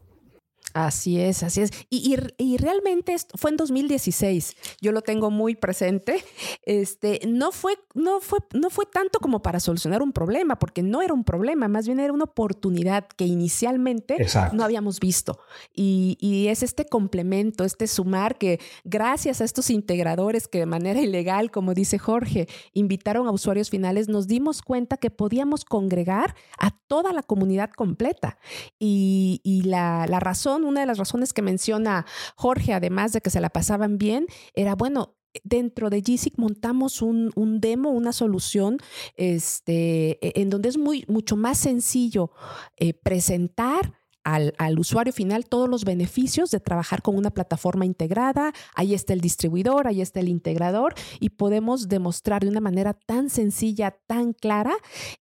Así 0.74 1.19
es, 1.19 1.43
así 1.43 1.62
es. 1.62 1.71
Y, 1.89 2.15
realmente 2.57 3.15
fue 3.36 3.51
en 3.51 3.57
2016, 3.57 4.55
yo 4.81 4.91
lo 4.91 5.01
tengo 5.01 5.31
muy 5.31 5.55
presente. 5.55 6.24
Este, 6.63 7.21
no, 7.27 7.51
fue, 7.51 7.77
no, 7.93 8.19
fue, 8.19 8.39
no 8.53 8.69
fue 8.69 8.86
tanto 8.86 9.19
como 9.19 9.41
para 9.41 9.59
solucionar 9.59 10.01
un 10.01 10.12
problema, 10.12 10.59
porque 10.59 10.83
no 10.83 11.01
era 11.01 11.13
un 11.13 11.24
problema, 11.24 11.67
más 11.67 11.86
bien 11.86 12.00
era 12.00 12.12
una 12.12 12.25
oportunidad 12.25 13.07
que 13.07 13.25
inicialmente 13.25 14.17
no 14.53 14.63
habíamos 14.63 15.00
visto. 15.00 15.39
Y, 15.74 16.17
y, 16.19 16.47
es 16.50 16.62
este 16.63 16.86
complemento, 16.86 17.63
este 17.63 17.88
sumar 17.88 18.38
que 18.38 18.59
gracias 18.83 19.41
a 19.41 19.45
estos 19.45 19.69
integradores 19.69 20.47
que 20.47 20.59
de 20.59 20.65
manera 20.65 21.01
ilegal, 21.01 21.51
como 21.51 21.74
dice 21.74 21.97
Jorge, 21.97 22.47
invitaron 22.74 23.27
a 23.27 23.31
usuarios 23.31 23.69
finales, 23.69 24.09
nos 24.09 24.27
dimos 24.27 24.62
cuenta 24.62 24.97
que 24.97 25.09
podíamos 25.09 25.63
congregar 25.63 26.36
a 26.59 26.71
toda 26.71 27.13
la 27.13 27.24
comunidad 27.24 27.71
completa. 27.71 28.38
Y, 28.79 29.41
y 29.43 29.63
la, 29.63 30.05
la 30.07 30.19
razón 30.19 30.66
una 30.67 30.81
de 30.81 30.88
las 30.88 30.97
razones 30.97 31.33
que 31.33 31.41
menciona 31.41 32.05
Jorge, 32.36 32.74
además 32.74 33.13
de 33.13 33.21
que 33.21 33.29
se 33.29 33.41
la 33.41 33.50
pasaban 33.50 33.97
bien, 33.97 34.27
era, 34.53 34.75
bueno, 34.75 35.17
dentro 35.43 35.89
de 35.89 36.01
GSIC 36.01 36.38
montamos 36.38 37.01
un, 37.01 37.31
demo, 37.59 37.91
una 37.91 38.12
solución 38.12 38.77
este, 39.15 40.25
e, 40.25 40.41
en 40.41 40.50
donde 40.50 40.69
es 40.69 40.77
muy, 40.77 41.05
mucho 41.07 41.36
más 41.36 41.57
sencillo 41.57 42.31
eh, 42.77 42.93
presentar 42.93 43.96
al, 44.27 44.79
usuario 44.79 45.13
final 45.13 45.46
todos 45.46 45.69
los 45.69 45.86
beneficios 45.86 46.51
de 46.51 46.60
trabajar 46.60 47.01
con 47.01 47.15
una 47.15 47.31
plataforma 47.31 47.86
integrada. 47.86 48.51
Ahí 48.75 48.93
está 48.93 49.13
el 49.13 49.22
distribuidor, 49.22 49.88
ahí 49.88 50.01
está 50.01 50.19
el 50.19 50.27
integrador 50.27 50.96
y 51.19 51.29
podemos 51.29 51.88
demostrar 51.88 52.43
de 52.43 52.50
una 52.50 52.60
manera 52.60 52.93
tan 52.93 53.29
sencilla, 53.29 53.96
tan 54.05 54.34
clara, 54.34 54.74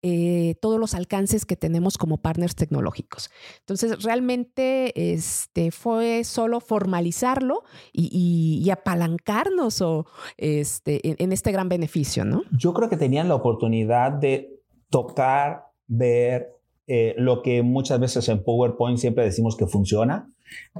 eh, 0.01 0.55
todos 0.61 0.79
los 0.79 0.95
alcances 0.95 1.45
que 1.45 1.57
tenemos 1.57 1.97
como 1.97 2.17
partners 2.17 2.55
tecnológicos. 2.55 3.29
Entonces, 3.59 4.03
realmente 4.03 5.13
este, 5.13 5.71
fue 5.71 6.23
solo 6.23 6.61
formalizarlo 6.61 7.63
y, 7.91 8.69
apalancarnos 8.73 9.81
o, 9.81 10.07
este, 10.37 11.07
en, 11.07 11.15
en 11.19 11.31
este 11.31 11.51
gran 11.51 11.69
beneficio, 11.69 12.25
¿no? 12.25 12.41
Yo 12.51 12.73
creo 12.73 12.89
que 12.89 12.97
tenían 12.97 13.27
la 13.27 13.35
oportunidad 13.35 14.13
de 14.13 14.61
tocar, 14.89 15.65
ver, 15.87 16.52
eh, 16.87 17.15
lo 17.17 17.41
que 17.41 17.61
muchas 17.63 17.99
veces 17.99 18.27
en 18.29 18.43
PowerPoint 18.43 18.97
siempre 18.97 19.23
decimos 19.23 19.55
que 19.55 19.67
funciona. 19.67 20.29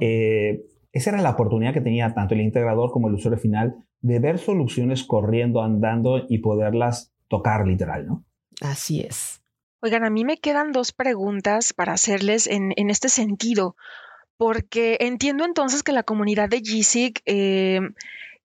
Eh, 0.00 0.64
esa 0.92 1.10
era 1.10 1.22
la 1.22 1.30
oportunidad 1.30 1.72
que 1.72 1.80
tenía 1.80 2.14
tanto 2.14 2.34
el 2.34 2.40
integrador 2.40 2.90
como 2.90 3.08
el 3.08 3.14
usuario 3.14 3.38
final 3.38 3.74
de 4.00 4.18
ver 4.18 4.38
soluciones 4.38 5.04
corriendo, 5.04 5.62
andando 5.62 6.24
y 6.28 6.38
poderlas 6.38 7.12
tocar 7.28 7.66
literal, 7.66 8.06
¿no? 8.06 8.24
Así 8.60 9.00
es. 9.00 9.42
Oigan, 9.80 10.04
a 10.04 10.10
mí 10.10 10.24
me 10.24 10.38
quedan 10.38 10.72
dos 10.72 10.92
preguntas 10.92 11.72
para 11.72 11.92
hacerles 11.94 12.46
en, 12.46 12.72
este 12.90 13.08
sentido, 13.08 13.76
porque 14.36 14.96
entiendo 15.00 15.44
entonces 15.44 15.82
que 15.82 15.92
la 15.92 16.04
comunidad 16.04 16.48
de 16.48 16.60
GSIG 16.60 17.20
eh, 17.26 17.80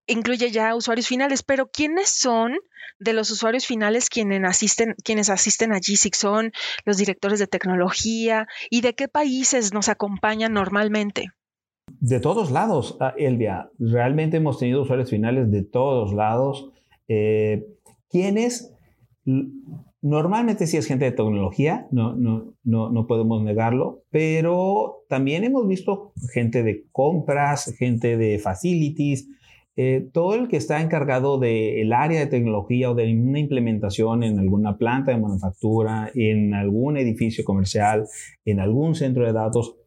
incluye 0.09 0.51
ya 0.51 0.75
usuarios 0.75 1.07
finales, 1.07 1.43
pero 1.43 1.69
¿quiénes 1.71 2.09
son 2.09 2.53
de 2.99 3.13
los 3.13 3.31
usuarios 3.31 3.65
finales 3.65 4.09
quienes 4.09 4.43
asisten, 4.43 4.95
quienes 5.03 5.29
asisten 5.29 5.71
a 5.71 5.77
GSIC? 5.77 6.15
¿Son 6.15 6.51
los 6.85 6.97
directores 6.97 7.39
de 7.39 7.47
tecnología? 7.47 8.47
¿Y 8.69 8.81
de 8.81 8.93
qué 8.93 9.07
países 9.07 9.73
nos 9.73 9.89
acompañan 9.89 10.53
normalmente? 10.53 11.27
De 11.99 12.19
todos 12.19 12.51
lados, 12.51 12.97
ah, 12.99 13.13
Elvia. 13.17 13.69
Realmente 13.79 14.37
hemos 14.37 14.59
tenido 14.59 14.81
usuarios 14.81 15.09
finales 15.09 15.49
de 15.51 15.63
todos 15.63 16.13
lados. 16.13 16.71
Eh, 17.07 17.65
quienes 18.09 18.73
normalmente 20.01 20.67
sí 20.67 20.77
es 20.77 20.85
gente 20.85 21.05
de 21.05 21.11
tecnología, 21.11 21.87
no, 21.91 22.15
no, 22.15 22.53
no, 22.63 22.89
no 22.89 23.07
podemos 23.07 23.43
negarlo, 23.43 24.03
pero 24.09 25.03
también 25.09 25.43
hemos 25.43 25.67
visto 25.67 26.13
gente 26.33 26.63
de 26.63 26.85
compras, 26.91 27.75
gente 27.77 28.17
de 28.17 28.39
facilities, 28.39 29.27
eh, 29.81 30.09
todo 30.11 30.33
el 30.33 30.49
que 30.49 30.57
está 30.57 30.81
encargado 30.81 31.39
del 31.39 31.93
área 31.93 32.19
de 32.19 32.27
tecnología 32.27 32.91
o 32.91 32.95
de 32.95 33.15
una 33.15 33.39
implementación 33.39 34.23
en 34.23 34.37
alguna 34.37 34.77
planta 34.77 35.13
de 35.13 35.17
manufactura, 35.17 36.11
en 36.15 36.53
algún 36.53 36.97
edificio 36.97 37.45
comercial, 37.45 38.05
en 38.43 38.59
algún 38.59 38.93
centro 38.93 39.25
de 39.25 39.31
datos, 39.31 39.77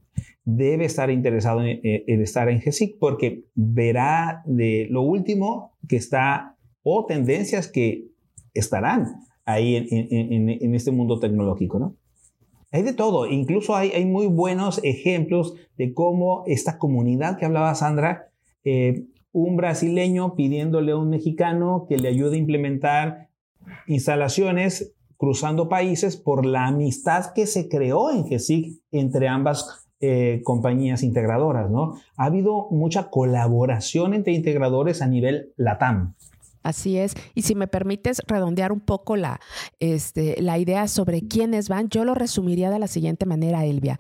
debe 0.46 0.86
estar 0.86 1.10
interesado 1.10 1.60
en, 1.62 1.78
estar 2.06 2.48
en 2.48 2.62
GESIC 2.62 2.98
porque 2.98 3.44
verá 3.54 4.42
de 4.46 4.86
lo 4.88 5.02
último 5.02 5.76
que 5.86 5.96
está 5.96 6.56
o 6.82 7.04
tendencias 7.04 7.68
que 7.68 8.06
estarán 8.54 9.08
ahí 9.44 9.76
en, 9.76 10.74
este 10.74 10.90
mundo 10.90 11.20
tecnológico, 11.20 11.78
¿no? 11.78 11.96
Hay 12.70 12.82
de 12.82 12.94
todo, 12.94 13.26
incluso 13.26 13.76
hay, 13.76 13.90
hay, 13.90 14.06
muy 14.06 14.26
buenos 14.26 14.80
ejemplos 14.84 15.54
de 15.76 15.92
cómo 15.92 16.44
esta 16.46 16.78
comunidad 16.78 17.36
que 17.36 17.44
hablaba 17.44 17.74
Sandra, 17.74 18.30
eh, 18.64 19.04
un 19.32 19.56
brasileño 19.56 20.34
pidiéndole 20.34 20.92
a 20.92 20.96
un 20.96 21.10
mexicano 21.10 21.86
que 21.88 21.96
le 21.96 22.08
ayude 22.08 22.36
a 22.36 22.40
implementar 22.40 23.28
instalaciones 23.86 24.94
cruzando 25.16 25.68
países 25.68 26.16
por 26.16 26.44
la 26.44 26.66
amistad 26.66 27.32
que 27.34 27.46
se 27.46 27.68
creó 27.68 28.10
en 28.10 28.26
GESIC 28.26 28.80
entre 28.90 29.28
ambas 29.28 29.86
eh, 30.00 30.40
compañías 30.42 31.04
integradoras, 31.04 31.70
¿no? 31.70 31.94
Ha 32.16 32.24
habido 32.24 32.66
mucha 32.72 33.08
colaboración 33.08 34.14
entre 34.14 34.32
integradores 34.32 35.00
a 35.00 35.06
nivel 35.06 35.52
LATAM. 35.56 36.14
Así 36.62 36.96
es. 36.98 37.14
Y 37.34 37.42
si 37.42 37.54
me 37.54 37.66
permites 37.66 38.22
redondear 38.26 38.72
un 38.72 38.80
poco 38.80 39.16
la, 39.16 39.40
este, 39.80 40.40
la 40.40 40.58
idea 40.58 40.86
sobre 40.88 41.22
quiénes 41.22 41.68
van, 41.68 41.88
yo 41.88 42.04
lo 42.04 42.14
resumiría 42.14 42.70
de 42.70 42.78
la 42.78 42.86
siguiente 42.86 43.26
manera, 43.26 43.64
Elvia. 43.64 43.98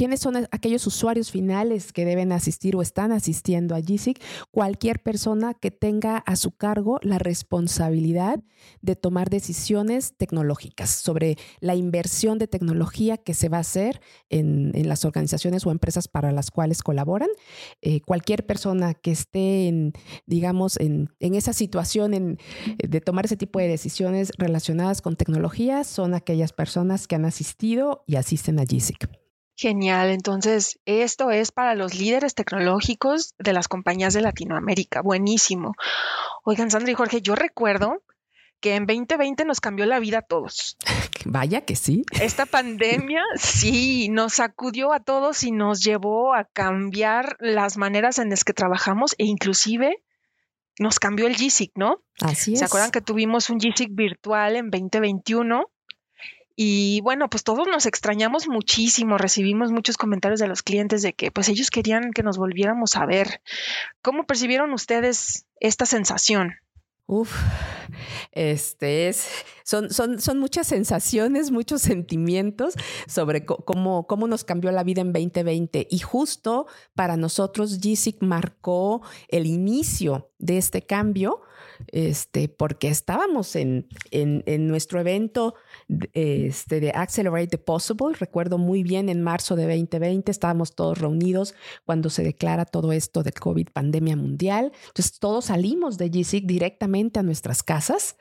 ¿Quiénes 0.00 0.20
son 0.20 0.48
aquellos 0.50 0.86
usuarios 0.86 1.30
finales 1.30 1.92
que 1.92 2.06
deben 2.06 2.32
asistir 2.32 2.74
o 2.74 2.80
están 2.80 3.12
asistiendo 3.12 3.74
a 3.74 3.82
GISIC? 3.82 4.18
Cualquier 4.50 5.02
persona 5.02 5.52
que 5.52 5.70
tenga 5.70 6.16
a 6.16 6.36
su 6.36 6.52
cargo 6.52 6.98
la 7.02 7.18
responsabilidad 7.18 8.42
de 8.80 8.96
tomar 8.96 9.28
decisiones 9.28 10.16
tecnológicas 10.16 10.88
sobre 10.88 11.36
la 11.60 11.74
inversión 11.74 12.38
de 12.38 12.46
tecnología 12.46 13.18
que 13.18 13.34
se 13.34 13.50
va 13.50 13.58
a 13.58 13.60
hacer 13.60 14.00
en, 14.30 14.72
las 14.88 15.04
organizaciones 15.04 15.66
o 15.66 15.70
empresas 15.70 16.08
para 16.08 16.32
las 16.32 16.50
cuales 16.50 16.82
colaboran. 16.82 17.28
Eh, 17.82 18.00
cualquier 18.00 18.46
persona 18.46 18.94
que 18.94 19.10
esté 19.10 19.68
en, 19.68 19.92
digamos, 20.24 20.80
en, 20.80 21.10
esa 21.20 21.52
situación 21.52 22.38
de 22.78 23.00
tomar 23.02 23.26
ese 23.26 23.36
tipo 23.36 23.58
de 23.58 23.68
decisiones 23.68 24.32
relacionadas 24.38 25.02
con 25.02 25.16
tecnología 25.16 25.84
son 25.84 26.14
aquellas 26.14 26.54
personas 26.54 27.06
que 27.06 27.16
han 27.16 27.26
asistido 27.26 28.02
y 28.06 28.16
asisten 28.16 28.58
a 28.60 28.64
GISIC. 28.64 29.19
Genial, 29.60 30.08
entonces 30.08 30.80
esto 30.86 31.30
es 31.30 31.52
para 31.52 31.74
los 31.74 31.92
líderes 31.94 32.34
tecnológicos 32.34 33.34
de 33.38 33.52
las 33.52 33.68
compañías 33.68 34.14
de 34.14 34.22
Latinoamérica. 34.22 35.02
Buenísimo. 35.02 35.74
Oigan, 36.44 36.70
Sandra 36.70 36.92
y 36.92 36.94
Jorge, 36.94 37.20
yo 37.20 37.34
recuerdo 37.34 38.02
que 38.60 38.74
en 38.74 38.86
2020 38.86 39.44
nos 39.44 39.60
cambió 39.60 39.84
la 39.84 39.98
vida 39.98 40.20
a 40.20 40.22
todos. 40.22 40.78
Vaya 41.26 41.60
que 41.66 41.76
sí. 41.76 42.04
Esta 42.22 42.46
pandemia 42.46 43.22
sí 43.36 44.08
nos 44.08 44.32
sacudió 44.32 44.94
a 44.94 45.00
todos 45.00 45.42
y 45.42 45.52
nos 45.52 45.80
llevó 45.82 46.34
a 46.34 46.44
cambiar 46.46 47.36
las 47.38 47.76
maneras 47.76 48.18
en 48.18 48.30
las 48.30 48.44
que 48.44 48.54
trabajamos 48.54 49.14
e 49.18 49.26
inclusive 49.26 50.02
nos 50.78 50.98
cambió 50.98 51.26
el 51.26 51.36
GSIC, 51.36 51.72
¿no? 51.76 52.02
Así 52.22 52.54
es. 52.54 52.60
¿Se 52.60 52.64
acuerdan 52.64 52.92
que 52.92 53.02
tuvimos 53.02 53.50
un 53.50 53.58
GSIC 53.58 53.90
virtual 53.92 54.56
en 54.56 54.70
2021? 54.70 55.66
Y 56.62 57.00
bueno, 57.00 57.30
pues 57.30 57.42
todos 57.42 57.66
nos 57.68 57.86
extrañamos 57.86 58.46
muchísimo, 58.46 59.16
recibimos 59.16 59.72
muchos 59.72 59.96
comentarios 59.96 60.40
de 60.40 60.46
los 60.46 60.62
clientes 60.62 61.00
de 61.00 61.14
que 61.14 61.30
pues 61.30 61.48
ellos 61.48 61.70
querían 61.70 62.10
que 62.12 62.22
nos 62.22 62.36
volviéramos 62.36 62.96
a 62.96 63.06
ver. 63.06 63.40
¿Cómo 64.02 64.26
percibieron 64.26 64.74
ustedes 64.74 65.46
esta 65.58 65.86
sensación? 65.86 66.56
Uf, 67.06 67.34
este 68.32 69.08
es, 69.08 69.26
son, 69.64 69.88
son, 69.88 70.20
son 70.20 70.38
muchas 70.38 70.66
sensaciones, 70.66 71.50
muchos 71.50 71.80
sentimientos 71.80 72.74
sobre 73.08 73.46
cómo, 73.46 74.06
cómo 74.06 74.26
nos 74.26 74.44
cambió 74.44 74.70
la 74.70 74.84
vida 74.84 75.00
en 75.00 75.14
2020. 75.14 75.88
Y 75.90 75.98
justo 76.00 76.66
para 76.94 77.16
nosotros, 77.16 77.80
GSIC 77.80 78.22
marcó 78.22 79.00
el 79.28 79.46
inicio 79.46 80.30
de 80.38 80.58
este 80.58 80.82
cambio 80.82 81.40
este, 81.88 82.48
porque 82.48 82.88
estábamos 82.88 83.56
en, 83.56 83.88
en, 84.10 84.66
nuestro 84.66 85.00
evento 85.00 85.54
este, 86.12 86.80
de 86.80 86.90
Accelerate 86.90 87.48
the 87.48 87.58
Possible. 87.58 88.14
Recuerdo 88.18 88.58
muy 88.58 88.82
bien 88.82 89.08
en 89.08 89.22
marzo 89.22 89.56
de 89.56 89.64
2020, 89.64 90.30
estábamos 90.30 90.74
todos 90.74 90.98
reunidos 90.98 91.54
cuando 91.84 92.10
se 92.10 92.22
declara 92.22 92.64
todo 92.64 92.92
esto 92.92 93.22
de 93.22 93.32
COVID 93.32 93.68
pandemia 93.72 94.16
mundial. 94.16 94.72
Entonces 94.88 95.18
todos 95.18 95.46
salimos 95.46 95.98
de 95.98 96.08
GSIC 96.08 96.46
directamente 96.46 97.20
a 97.20 97.22
nuestras 97.22 97.62
casas 97.62 98.16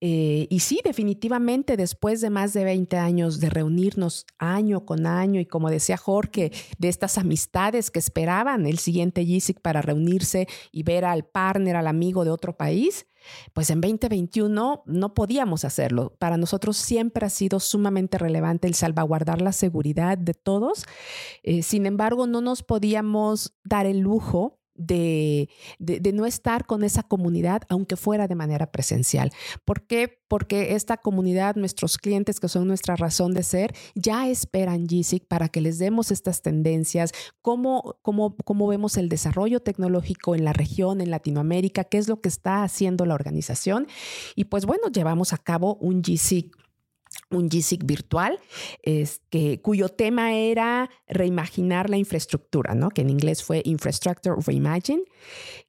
eh, 0.00 0.46
y 0.50 0.60
sí, 0.60 0.80
definitivamente 0.84 1.76
después 1.76 2.20
de 2.20 2.28
más 2.28 2.52
de 2.52 2.64
20 2.64 2.98
años 2.98 3.40
de 3.40 3.48
reunirnos 3.48 4.26
año 4.38 4.84
con 4.84 5.06
año 5.06 5.40
y 5.40 5.46
como 5.46 5.70
decía 5.70 5.96
Jorge, 5.96 6.52
de 6.78 6.88
estas 6.88 7.16
amistades 7.16 7.90
que 7.90 7.98
esperaban 7.98 8.66
el 8.66 8.78
siguiente 8.78 9.24
GISIC 9.24 9.60
para 9.60 9.80
reunirse 9.80 10.48
y 10.70 10.82
ver 10.82 11.06
al 11.06 11.24
partner, 11.24 11.76
al 11.76 11.86
amigo 11.86 12.24
de 12.24 12.30
otro 12.30 12.58
país, 12.58 13.06
pues 13.54 13.70
en 13.70 13.80
2021 13.80 14.82
no 14.84 15.14
podíamos 15.14 15.64
hacerlo. 15.64 16.14
Para 16.18 16.36
nosotros 16.36 16.76
siempre 16.76 17.24
ha 17.24 17.30
sido 17.30 17.58
sumamente 17.58 18.18
relevante 18.18 18.68
el 18.68 18.74
salvaguardar 18.74 19.40
la 19.40 19.52
seguridad 19.52 20.18
de 20.18 20.34
todos. 20.34 20.84
Eh, 21.42 21.62
sin 21.62 21.86
embargo, 21.86 22.26
no 22.26 22.42
nos 22.42 22.62
podíamos 22.62 23.56
dar 23.64 23.86
el 23.86 24.00
lujo 24.00 24.58
de, 24.76 25.48
no 26.12 26.26
estar 26.26 26.66
con 26.66 26.84
esa 26.84 27.02
comunidad, 27.02 27.62
aunque 27.68 27.96
fuera 27.96 28.28
de 28.28 28.34
manera 28.34 28.70
presencial. 28.70 29.32
¿Por 29.64 29.86
qué? 29.86 30.18
Porque 30.28 30.74
esta 30.74 30.96
comunidad, 30.96 31.56
nuestros 31.56 31.98
clientes 31.98 32.40
que 32.40 32.48
son 32.48 32.66
nuestra 32.66 32.96
razón 32.96 33.32
de 33.34 33.42
ser, 33.42 33.74
ya 33.94 34.28
esperan 34.28 34.86
GSIC 34.86 35.26
para 35.26 35.48
que 35.48 35.60
les 35.60 35.78
demos 35.78 36.10
estas 36.10 36.42
tendencias, 36.42 37.12
cómo, 37.42 37.96
cómo, 38.02 38.36
cómo 38.44 38.66
vemos 38.66 38.96
el 38.96 39.08
desarrollo 39.08 39.60
tecnológico 39.60 40.34
en 40.34 40.44
la 40.44 40.52
región, 40.52 41.00
en 41.00 41.10
Latinoamérica, 41.10 41.84
qué 41.84 41.98
es 41.98 42.08
lo 42.08 42.20
que 42.20 42.28
está 42.28 42.62
haciendo 42.62 43.06
la 43.06 43.14
organización. 43.14 43.86
Y 44.34 44.44
pues 44.44 44.66
bueno, 44.66 44.88
llevamos 44.88 45.32
a 45.32 45.38
cabo 45.38 45.76
un 45.76 46.02
GSIC 46.02 46.65
un 47.30 47.48
GSIC 47.48 47.84
virtual, 47.84 48.38
es 48.82 49.20
que, 49.30 49.60
cuyo 49.60 49.88
tema 49.88 50.34
era 50.34 50.90
reimaginar 51.08 51.90
la 51.90 51.96
infraestructura, 51.96 52.74
¿no? 52.74 52.90
que 52.90 53.02
en 53.02 53.10
inglés 53.10 53.42
fue 53.42 53.62
Infrastructure 53.64 54.36
Reimagine. 54.44 55.02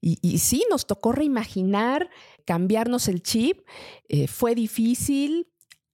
Y, 0.02 0.20
y 0.22 0.38
sí, 0.39 0.65
nos 0.70 0.86
tocó 0.86 1.12
reimaginar, 1.12 2.10
cambiarnos 2.46 3.08
el 3.08 3.22
chip. 3.22 3.62
Eh, 4.08 4.28
fue 4.28 4.56
difícil, 4.56 5.48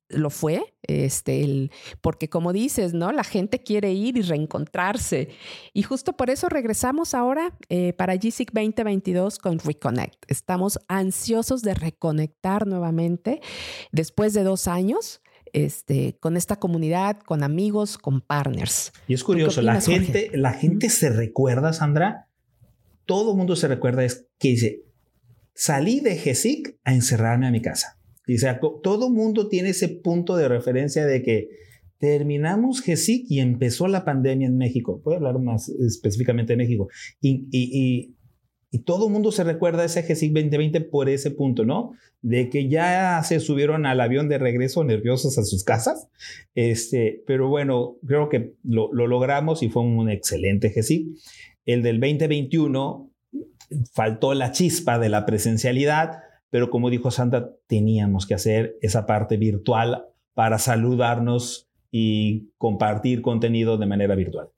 lo 0.09 0.29
fue, 0.29 0.75
este, 0.83 1.43
el, 1.43 1.71
porque 2.01 2.29
como 2.29 2.53
dices, 2.53 2.93
¿no? 2.93 3.11
La 3.11 3.23
gente 3.23 3.63
quiere 3.63 3.91
ir 3.93 4.17
y 4.17 4.21
reencontrarse. 4.21 5.29
Y 5.73 5.83
justo 5.83 6.13
por 6.13 6.29
eso 6.29 6.49
regresamos 6.49 7.13
ahora 7.13 7.57
eh, 7.69 7.93
para 7.93 8.15
GSIC 8.15 8.51
2022 8.51 9.39
con 9.39 9.59
Reconnect. 9.59 10.23
Estamos 10.27 10.79
ansiosos 10.87 11.61
de 11.61 11.73
reconectar 11.73 12.67
nuevamente 12.67 13.41
después 13.91 14.33
de 14.33 14.43
dos 14.43 14.67
años 14.67 15.22
este, 15.53 16.17
con 16.19 16.35
esta 16.35 16.57
comunidad, 16.57 17.19
con 17.19 17.43
amigos, 17.43 17.97
con 17.97 18.21
partners. 18.21 18.91
Y 19.07 19.13
es 19.13 19.23
curioso, 19.23 19.61
la 19.61 19.79
gente, 19.79 20.31
la 20.33 20.53
gente 20.53 20.89
se 20.89 21.09
recuerda, 21.09 21.73
Sandra, 21.73 22.27
todo 23.05 23.31
el 23.31 23.37
mundo 23.37 23.55
se 23.55 23.67
recuerda 23.67 24.03
es 24.03 24.27
que 24.39 24.49
dice, 24.49 24.83
salí 25.53 25.99
de 25.99 26.17
GESIC 26.17 26.79
a 26.83 26.93
encerrarme 26.93 27.47
a 27.47 27.51
mi 27.51 27.61
casa. 27.61 27.99
Sea, 28.25 28.59
todo 28.59 29.07
el 29.07 29.13
mundo 29.13 29.49
tiene 29.49 29.69
ese 29.69 29.89
punto 29.89 30.35
de 30.37 30.47
referencia 30.47 31.05
de 31.05 31.21
que 31.21 31.49
terminamos 31.97 32.81
GESIC 32.81 33.25
y 33.29 33.39
empezó 33.39 33.87
la 33.87 34.05
pandemia 34.05 34.47
en 34.47 34.57
México. 34.57 35.01
Voy 35.03 35.13
a 35.13 35.17
hablar 35.17 35.39
más 35.39 35.69
específicamente 35.69 36.53
de 36.53 36.57
México. 36.57 36.87
y, 37.21 37.47
y 37.51 37.69
y 37.77 38.15
todo 38.79 39.07
el 39.07 39.13
mundo 39.13 39.31
se 39.31 39.43
recuerda 39.43 39.85
ese 39.85 40.01
GSIC 40.01 40.33
2020 40.33 40.81
por 40.81 41.07
ese 41.07 41.29
punto, 41.29 41.63
¿no? 41.63 41.93
De 42.21 42.49
que 42.49 42.67
ya 42.67 43.21
se 43.23 43.39
subieron 43.39 43.85
al 43.85 44.01
avión 44.01 44.29
de 44.29 44.39
regreso 44.39 44.83
nerviosos 44.83 45.37
a 45.37 45.43
sus 45.43 45.63
casas. 45.63 46.07
Este, 46.55 47.23
pero 47.27 47.49
bueno, 47.49 47.97
creo 48.05 48.29
que 48.29 48.53
lo, 48.63 48.91
logramos 48.91 49.61
y 49.61 49.69
fue 49.69 49.83
un 49.83 50.09
excelente 50.09 50.73
GSIC. 50.75 51.07
El 51.65 51.83
del 51.83 51.99
2021 51.99 53.11
faltó 53.93 54.33
la 54.33 54.51
chispa 54.51 54.97
de 54.97 55.09
la 55.09 55.25
presencialidad, 55.25 56.23
pero 56.49 56.69
como 56.69 56.89
dijo 56.89 57.11
Santa, 57.11 57.51
teníamos 57.67 58.25
que 58.25 58.33
hacer 58.33 58.77
esa 58.81 59.05
parte 59.05 59.37
virtual 59.37 60.05
para 60.33 60.57
saludarnos 60.57 61.69
y 61.91 62.49
compartir 62.57 63.21
contenido 63.21 63.77
de 63.77 63.85
manera 63.85 64.15
virtual. 64.15 64.49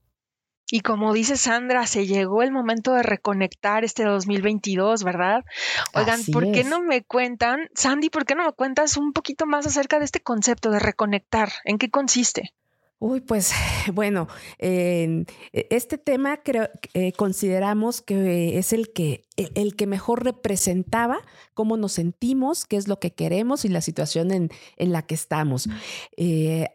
Y 0.76 0.82
como 0.82 1.14
dice 1.14 1.38
Sandra, 1.38 1.88
se 1.88 2.06
llegó 2.06 2.44
el 2.44 2.52
momento 2.52 2.92
de 2.92 3.02
reconectar 3.02 3.86
este 3.86 4.04
2022, 4.04 5.06
¿verdad? 5.06 5.46
Oigan, 5.94 6.20
¿por 6.34 6.52
qué 6.52 6.66
no 6.66 6.82
me 6.82 7.02
cuentan, 7.02 7.70
Sandy, 7.76 8.10
por 8.10 8.26
qué 8.26 8.36
no 8.36 8.44
me 8.44 8.52
cuentas 8.52 8.98
un 8.98 9.14
poquito 9.14 9.46
más 9.46 9.66
acerca 9.66 10.00
de 10.00 10.04
este 10.04 10.20
concepto 10.20 10.72
de 10.72 10.80
reconectar? 10.80 11.50
¿En 11.64 11.78
qué 11.78 11.90
consiste? 11.90 12.52
Uy, 13.00 13.22
pues 13.22 13.54
bueno, 13.94 14.28
e, 14.60 15.26
este 15.54 15.98
tema 15.98 16.38
creo, 16.44 16.68
eh, 16.94 17.14
consideramos 17.14 18.02
que 18.02 18.58
es 18.58 18.74
el 18.74 18.92
que 18.92 19.25
el, 19.38 19.76
que 19.76 19.88
mejor 19.88 20.24
representaba 20.24 21.20
cómo 21.54 21.78
nos 21.78 21.94
sentimos, 21.94 22.66
qué 22.66 22.78
es 22.78 22.88
lo 22.88 23.00
que 23.00 23.14
queremos 23.14 23.66
y 23.66 23.70
la 23.70 23.82
situación 23.82 24.32
en, 24.32 24.50
la 24.78 25.02
que 25.02 25.16
estamos. 25.16 25.68
Eh, 26.18 26.68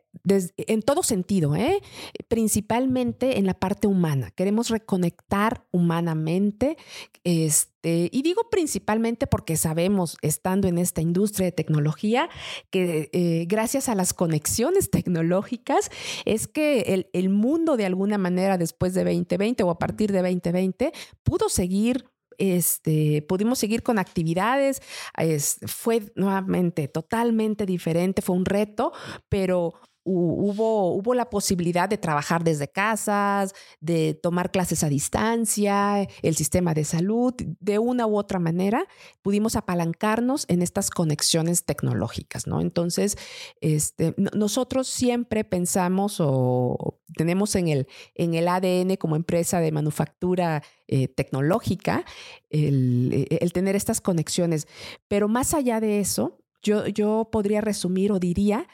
en 0.57 0.83
todo 0.83 1.03
sentido, 1.03 1.55
¿eh? 1.55 1.81
principalmente 2.29 3.39
en 3.39 3.47
la 3.47 3.55
parte 3.55 3.87
humana. 3.87 4.33
Queremos 4.33 4.69
reconectar 4.69 5.65
humanamente. 5.71 6.77
Este, 7.23 8.09
y 8.13 8.23
digo 8.23 8.51
principalmente 8.51 9.27
porque 9.27 9.57
sabemos, 9.57 10.17
estando 10.21 10.67
en 10.67 10.79
esta 10.79 11.01
industria 11.01 11.47
de 11.47 11.53
tecnología, 11.53 12.29
que 12.71 13.09
eh, 13.13 13.45
gracias 13.47 13.89
a 13.89 13.95
las 13.95 14.13
conexiones 14.13 14.91
tecnológicas 14.91 15.91
es 16.25 16.49
que 16.49 16.81
el, 16.81 17.09
el 17.13 17.29
mundo 17.29 17.77
de 17.77 17.87
alguna 17.87 18.19
manera 18.19 18.59
después 18.59 18.95
de 18.95 19.05
2020 19.05 19.63
o 19.63 19.71
a 19.71 19.79
partir 19.79 20.11
de 20.13 20.23
2020 20.23 20.93
pudo 21.23 21.49
seguir 21.49 22.11
este, 22.41 23.23
pudimos 23.23 23.59
seguir 23.59 23.83
con 23.83 23.99
actividades. 23.99 24.83
fue 25.67 26.03
nuevamente 26.17 26.89
totalmente 26.89 27.67
diferente, 27.67 28.23
fue 28.23 28.35
un 28.35 28.47
reto, 28.47 28.93
pero 29.29 29.75
hubo, 30.05 30.95
hubo 30.95 31.15
la 31.15 31.31
posibilidad 31.31 31.89
de 31.89 31.99
trabajar 31.99 32.45
desde 32.45 32.69
casas, 32.69 33.55
de 33.81 34.15
tomar 34.15 34.51
clases 34.51 34.83
a 34.85 34.89
distancia, 34.89 36.09
el 36.23 36.37
sistema 36.37 36.75
de 36.75 36.85
salud, 36.85 37.35
de 37.37 37.79
una 37.79 38.07
u 38.07 38.17
otra 38.17 38.39
manera, 38.39 38.87
pudimos 39.23 39.57
apalancarnos 39.57 40.47
en 40.49 40.63
estas 40.63 40.91
conexiones 40.91 41.65
tecnológicas, 41.65 42.47
¿no? 42.47 42.61
Entonces, 42.61 43.17
este, 43.61 44.15
nosotros 44.35 44.89
siempre 44.89 45.45
pensamos 45.45 46.17
o 46.21 46.99
tenemos 47.17 47.55
en 47.57 47.69
el, 47.69 47.89
en 48.15 48.35
el 48.35 48.49
ADN 48.49 48.97
como 48.97 49.17
empresa 49.17 49.61
de 49.61 49.73
manufactura 49.73 50.63
eh, 50.89 51.09
tecnológica 51.09 52.05
el, 52.49 53.27
el 53.31 53.53
tener 53.53 53.77
estas 53.77 54.01
conexiones, 54.01 54.67
pero 55.09 55.29
más 55.29 55.55
allá 55.55 55.81
de 55.81 56.01
eso, 56.01 56.39
yo, 56.63 56.87
yo 56.87 57.29
podría 57.31 57.61
resumir 57.61 58.13
o 58.13 58.19
diría 58.19 58.69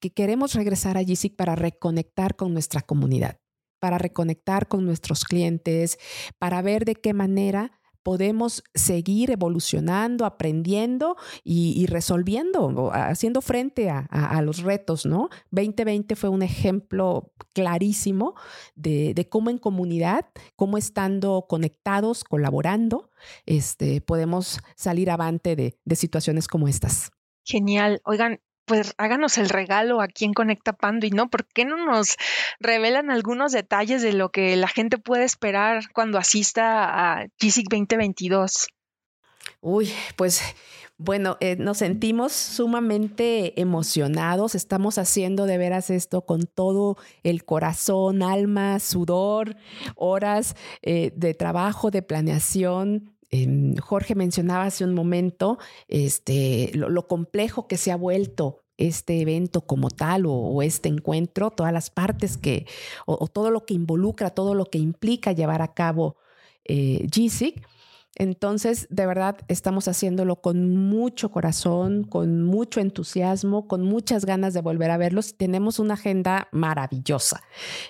que 0.00 0.10
queremos 0.10 0.54
regresar 0.54 0.96
a 0.96 1.04
GISIC 1.04 1.36
para 1.36 1.54
reconectar 1.54 2.36
con 2.36 2.52
nuestra 2.52 2.80
comunidad, 2.80 3.38
para 3.78 3.98
reconectar 3.98 4.68
con 4.68 4.84
nuestros 4.84 5.24
clientes, 5.24 5.98
para 6.38 6.62
ver 6.62 6.84
de 6.84 6.94
qué 6.94 7.12
manera 7.12 7.80
podemos 8.02 8.62
seguir 8.74 9.30
evolucionando, 9.30 10.24
aprendiendo 10.24 11.16
y, 11.44 11.86
resolviendo, 11.86 12.90
haciendo 12.92 13.40
frente 13.42 13.90
a, 13.90 14.40
los 14.42 14.62
retos, 14.62 15.04
¿no? 15.04 15.28
2020 15.50 16.16
fue 16.16 16.30
un 16.30 16.42
ejemplo 16.42 17.32
clarísimo 17.52 18.34
de, 18.74 19.26
cómo 19.30 19.50
en 19.50 19.58
comunidad, 19.58 20.26
cómo 20.56 20.78
estando 20.78 21.46
conectados, 21.48 22.24
colaborando, 22.24 23.10
este, 23.44 24.00
podemos 24.00 24.60
salir 24.76 25.10
avante 25.10 25.56
de, 25.56 25.78
de 25.84 25.96
situaciones 25.96 26.48
como 26.48 26.68
estas. 26.68 27.10
Genial. 27.44 28.00
Oigan, 28.04 28.40
pues 28.70 28.94
háganos 28.98 29.36
el 29.36 29.48
regalo 29.48 30.00
aquí 30.00 30.24
en 30.24 30.32
Conecta 30.32 30.76
y 31.02 31.10
¿no? 31.10 31.28
¿Por 31.28 31.44
qué 31.44 31.64
no 31.64 31.84
nos 31.84 32.14
revelan 32.60 33.10
algunos 33.10 33.50
detalles 33.50 34.00
de 34.00 34.12
lo 34.12 34.28
que 34.28 34.54
la 34.54 34.68
gente 34.68 34.96
puede 34.96 35.24
esperar 35.24 35.90
cuando 35.92 36.18
asista 36.18 36.84
a 36.84 37.26
GISIC 37.40 37.68
2022? 37.68 38.68
Uy, 39.60 39.92
pues 40.14 40.54
bueno, 40.98 41.36
eh, 41.40 41.56
nos 41.56 41.78
sentimos 41.78 42.30
sumamente 42.30 43.60
emocionados. 43.60 44.54
Estamos 44.54 44.98
haciendo 44.98 45.46
de 45.46 45.58
veras 45.58 45.90
esto 45.90 46.24
con 46.24 46.42
todo 46.42 46.96
el 47.24 47.44
corazón, 47.44 48.22
alma, 48.22 48.78
sudor, 48.78 49.56
horas 49.96 50.54
eh, 50.82 51.10
de 51.16 51.34
trabajo, 51.34 51.90
de 51.90 52.02
planeación, 52.02 53.09
Em, 53.30 53.76
Jorge 53.76 54.14
mencionaba 54.14 54.64
hace 54.64 54.84
un 54.84 54.94
momento 54.94 55.58
este, 55.88 56.72
lo, 56.74 57.06
complejo 57.06 57.68
que 57.68 57.76
se 57.76 57.92
ha 57.92 57.96
vuelto 57.96 58.64
este 58.76 59.20
evento 59.20 59.60
como 59.60 59.90
tal 59.90 60.24
o, 60.26 60.62
este 60.62 60.88
encuentro, 60.88 61.50
todas 61.50 61.72
las 61.72 61.90
partes 61.90 62.36
que, 62.36 62.66
o, 63.06 63.28
todo 63.28 63.50
lo 63.50 63.66
que 63.66 63.74
involucra, 63.74 64.30
todo 64.30 64.54
lo 64.54 64.64
que 64.64 64.78
implica 64.78 65.32
llevar 65.32 65.62
a 65.62 65.74
cabo 65.74 66.16
eh, 66.64 67.06
GSIC. 67.06 67.64
Entonces, 68.16 68.88
de 68.90 69.06
verdad, 69.06 69.38
estamos 69.48 69.86
haciéndolo 69.86 70.40
con 70.40 70.74
mucho 70.74 71.30
corazón, 71.30 72.04
con 72.04 72.42
mucho 72.42 72.80
entusiasmo, 72.80 73.68
con 73.68 73.82
muchas 73.82 74.24
ganas 74.24 74.52
de 74.52 74.60
volver 74.60 74.90
a 74.90 74.96
verlos. 74.96 75.36
Tenemos 75.36 75.78
una 75.78 75.94
agenda 75.94 76.48
maravillosa. 76.50 77.40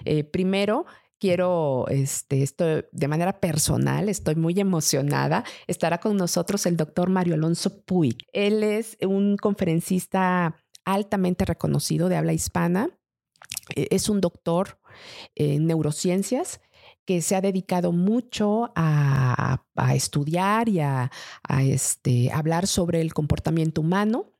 Eh, 0.04 0.24
primero, 0.24 0.84
quiero, 1.20 1.86
este, 1.88 2.42
esto 2.42 2.64
de 2.90 3.08
manera 3.08 3.38
personal, 3.38 4.08
estoy 4.08 4.34
muy 4.34 4.58
emocionada. 4.58 5.44
Estará 5.68 5.98
con 5.98 6.16
nosotros 6.16 6.66
el 6.66 6.76
doctor 6.76 7.10
Mario 7.10 7.34
Alonso 7.34 7.84
Puig. 7.84 8.16
Él 8.32 8.64
es 8.64 8.96
un 9.02 9.36
conferencista 9.36 10.56
altamente 10.84 11.44
reconocido 11.44 12.08
de 12.08 12.16
habla 12.16 12.32
hispana. 12.32 12.88
E, 13.76 13.86
es 13.90 14.08
un 14.08 14.20
doctor 14.20 14.80
en 15.36 15.66
neurociencias 15.66 16.60
que 17.04 17.20
se 17.20 17.36
ha 17.36 17.40
dedicado 17.40 17.92
mucho 17.92 18.72
a, 18.74 19.62
estudiar 19.94 20.68
y 20.68 20.80
a, 20.80 21.10
este, 21.60 22.30
hablar 22.32 22.66
sobre 22.66 23.00
el 23.00 23.12
comportamiento 23.14 23.80
humano 23.80 24.32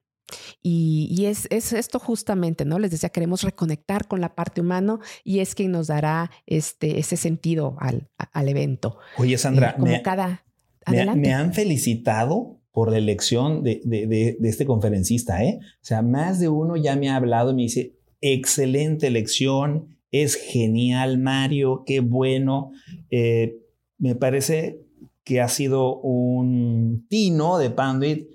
y, 0.63 1.25
es, 1.27 1.47
esto 1.51 1.99
justamente, 1.99 2.65
¿no? 2.65 2.79
Les 2.79 2.91
decía, 2.91 3.09
queremos 3.09 3.43
reconectar 3.43 4.09
con 4.09 4.21
la 4.21 4.35
parte 4.35 4.61
humana 4.61 4.99
y 5.25 5.41
es 5.41 5.55
quien 5.55 5.73
nos 5.73 5.89
dará 5.89 6.31
este, 6.47 6.99
ese 6.99 7.17
sentido 7.17 7.77
al, 7.79 8.09
al 8.17 8.49
evento. 8.49 8.99
Oye, 9.19 9.39
Sandra, 9.39 9.77
eh, 9.79 9.83
me, 9.83 10.03
cada, 10.03 10.45
me, 10.87 11.33
han 11.33 11.53
felicitado 11.55 12.61
por 12.73 12.91
la 12.91 12.99
elección 12.99 13.63
de, 13.63 13.81
de, 13.85 14.07
de, 14.07 14.49
este 14.49 14.65
conferencista, 14.65 15.45
¿eh? 15.45 15.59
O 15.61 15.85
sea, 15.85 16.03
más 16.03 16.39
de 16.39 16.49
uno 16.49 16.77
ya 16.77 16.97
me 16.97 17.11
ha 17.11 17.17
hablado 17.17 17.51
y 17.51 17.55
me 17.55 17.63
dice, 17.63 17.97
excelente 18.21 19.07
elección, 19.07 19.99
es 20.11 20.35
genial, 20.35 21.19
Mario, 21.19 21.85
qué 21.87 22.01
bueno. 22.01 22.73
Eh, 23.11 23.57
me 23.99 24.15
parece 24.15 24.81
que 25.25 25.41
ha 25.41 25.49
sido 25.49 26.01
un 26.01 27.07
tino 27.09 27.59
de 27.59 27.71
Panduit 27.71 28.29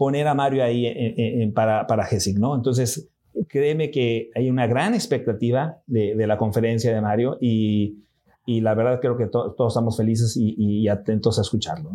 poner 0.00 0.26
a 0.28 0.32
Mario 0.32 0.64
ahí 0.64 1.52
para, 1.54 1.86
para 1.86 2.06
GESIC, 2.06 2.38
¿no? 2.38 2.54
Entonces, 2.54 3.10
créeme 3.48 3.90
que 3.90 4.30
hay 4.34 4.48
una 4.48 4.66
gran 4.66 4.94
expectativa 4.94 5.76
de, 5.86 6.14
la 6.26 6.38
conferencia 6.38 6.94
de 6.94 7.02
Mario 7.02 7.36
y, 7.38 7.98
la 8.46 8.74
verdad 8.74 8.98
creo 8.98 9.18
que 9.18 9.26
todos 9.26 9.68
estamos 9.68 9.98
felices 9.98 10.38
y, 10.38 10.88
atentos 10.88 11.38
a 11.38 11.42
escucharlo. 11.42 11.90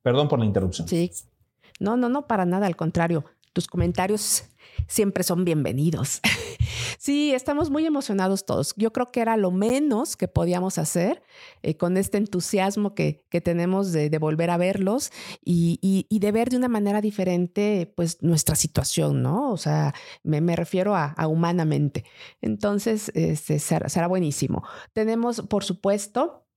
Perdón 0.00 0.26
por 0.26 0.38
la 0.38 0.46
interrupción. 0.46 0.88
Sí. 0.88 1.10
No, 1.78 1.98
no, 1.98 2.08
no, 2.08 2.26
para 2.26 2.46
nada, 2.46 2.66
al 2.66 2.76
contrario. 2.76 3.26
Tus 3.52 3.66
comentarios 3.66 4.44
siempre 4.90 5.22
son 5.22 5.44
bienvenidos. 5.44 6.20
sí, 6.98 7.32
estamos 7.32 7.70
muy 7.70 7.86
emocionados 7.86 8.44
todos. 8.44 8.74
Yo 8.76 8.92
creo 8.92 9.06
que 9.12 9.20
era 9.20 9.36
lo 9.36 9.52
menos 9.52 10.16
que 10.16 10.28
podíamos 10.28 10.78
hacer 10.78 11.22
eh, 11.62 11.76
con 11.76 11.96
este 11.96 12.18
entusiasmo 12.18 12.94
que, 12.94 13.24
tenemos 13.42 13.92
de, 13.92 14.10
volver 14.18 14.50
a 14.50 14.56
verlos 14.56 15.12
y, 15.42 16.06
de 16.10 16.32
ver 16.32 16.50
de 16.50 16.56
una 16.56 16.68
manera 16.68 17.00
diferente 17.00 17.90
pues 17.96 18.20
nuestra 18.22 18.56
situación, 18.56 19.22
¿no? 19.22 19.52
O 19.52 19.56
sea, 19.56 19.94
me, 20.24 20.56
refiero 20.56 20.96
a, 20.96 21.14
humanamente. 21.28 22.04
Entonces, 22.42 23.12
este, 23.14 23.60
será 23.60 24.08
buenísimo. 24.08 24.64
Tenemos, 24.92 25.42
por 25.42 25.62
supuesto, 25.62 26.49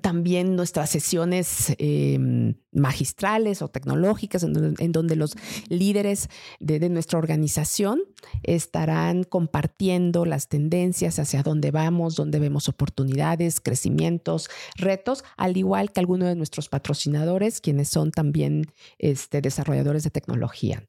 también 0.00 0.56
nuestras 0.56 0.88
sesiones 0.88 1.74
em, 1.78 2.54
magistrales 2.72 3.60
o 3.60 3.68
tecnológicas, 3.68 4.42
en 4.42 4.92
donde, 4.92 5.16
los 5.16 5.34
líderes 5.68 6.28
de, 6.60 6.88
nuestra 6.88 7.18
organización 7.18 8.00
estarán 8.42 9.24
compartiendo 9.24 10.24
las 10.24 10.48
tendencias 10.48 11.18
hacia 11.18 11.42
dónde 11.42 11.70
vamos, 11.70 12.16
dónde 12.16 12.38
vemos 12.38 12.68
oportunidades, 12.68 13.60
crecimientos, 13.60 14.48
retos, 14.76 15.24
al 15.36 15.56
igual 15.56 15.92
que 15.92 16.00
algunos 16.00 16.28
de 16.28 16.36
nuestros 16.36 16.68
patrocinadores, 16.68 17.60
quienes 17.60 17.88
son 17.88 18.10
también 18.10 18.66
este, 18.98 19.42
desarrolladores 19.42 20.04
de 20.04 20.10
tecnología. 20.10 20.82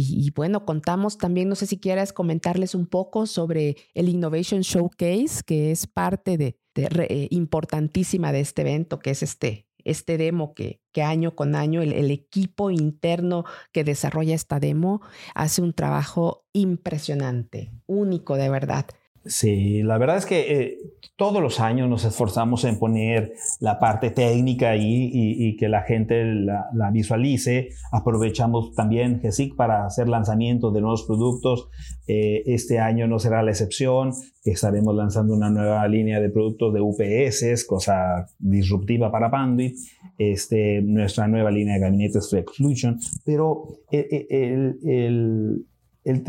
Y, 0.00 0.30
bueno, 0.30 0.64
contamos 0.64 1.18
también, 1.18 1.48
no 1.48 1.56
sé 1.56 1.66
si 1.66 1.76
quieras 1.76 2.12
comentarles 2.12 2.76
un 2.76 2.86
poco 2.86 3.26
sobre 3.26 3.76
el 3.94 4.08
Innovation 4.08 4.60
Showcase, 4.60 5.42
que 5.44 5.72
es 5.72 5.88
parte 5.88 6.38
de, 6.38 6.56
eh, 6.86 7.28
importantísima 7.30 8.32
de 8.32 8.40
este 8.40 8.62
evento, 8.62 8.98
que 8.98 9.10
es 9.10 9.22
este, 9.22 9.66
este 9.84 10.18
demo 10.18 10.54
que, 10.54 10.80
que 10.92 11.02
año 11.02 11.34
con 11.34 11.54
año 11.54 11.82
el, 11.82 11.92
el, 11.92 12.10
equipo 12.10 12.70
interno 12.70 13.44
que 13.72 13.84
desarrolla 13.84 14.34
esta 14.34 14.60
demo 14.60 15.00
hace 15.34 15.62
un 15.62 15.72
trabajo 15.72 16.46
impresionante, 16.52 17.72
único 17.86 18.36
de 18.36 18.50
verdad. 18.50 18.86
Sí, 19.28 19.82
la 19.82 19.98
verdad 19.98 20.16
es 20.16 20.24
que 20.24 20.40
eh, 20.52 20.78
todos 21.16 21.42
los 21.42 21.60
años 21.60 21.86
nos 21.86 22.04
esforzamos 22.06 22.64
en 22.64 22.78
poner 22.78 23.34
la 23.60 23.78
parte 23.78 24.10
técnica 24.10 24.70
ahí 24.70 25.10
y, 25.12 25.56
que 25.58 25.68
la 25.68 25.82
gente 25.82 26.24
la, 26.24 26.90
visualice. 26.92 27.68
Aprovechamos 27.92 28.74
también 28.74 29.20
GESIC 29.20 29.54
para 29.54 29.84
hacer 29.84 30.08
lanzamientos 30.08 30.72
de 30.72 30.80
nuevos 30.80 31.04
productos. 31.04 31.68
Eh, 32.06 32.42
este 32.46 32.78
año 32.78 33.06
no 33.06 33.18
será 33.18 33.42
la 33.42 33.50
excepción. 33.50 34.12
Estaremos 34.44 34.94
lanzando 34.94 35.34
una 35.34 35.50
nueva 35.50 35.86
línea 35.88 36.20
de 36.20 36.30
productos 36.30 36.72
de 36.72 36.80
UPS, 36.80 37.66
cosa 37.66 38.26
disruptiva 38.38 39.12
para 39.12 39.30
Panduit. 39.30 39.76
este, 40.16 40.80
nuestra 40.80 41.28
nueva 41.28 41.50
línea 41.50 41.74
de 41.74 41.80
gabinetes 41.80 42.30
FlexFlution, 42.30 42.98
pero 43.26 43.66
el, 43.90 44.06
el, 44.30 44.78
el, 44.84 45.66
el, 46.04 46.24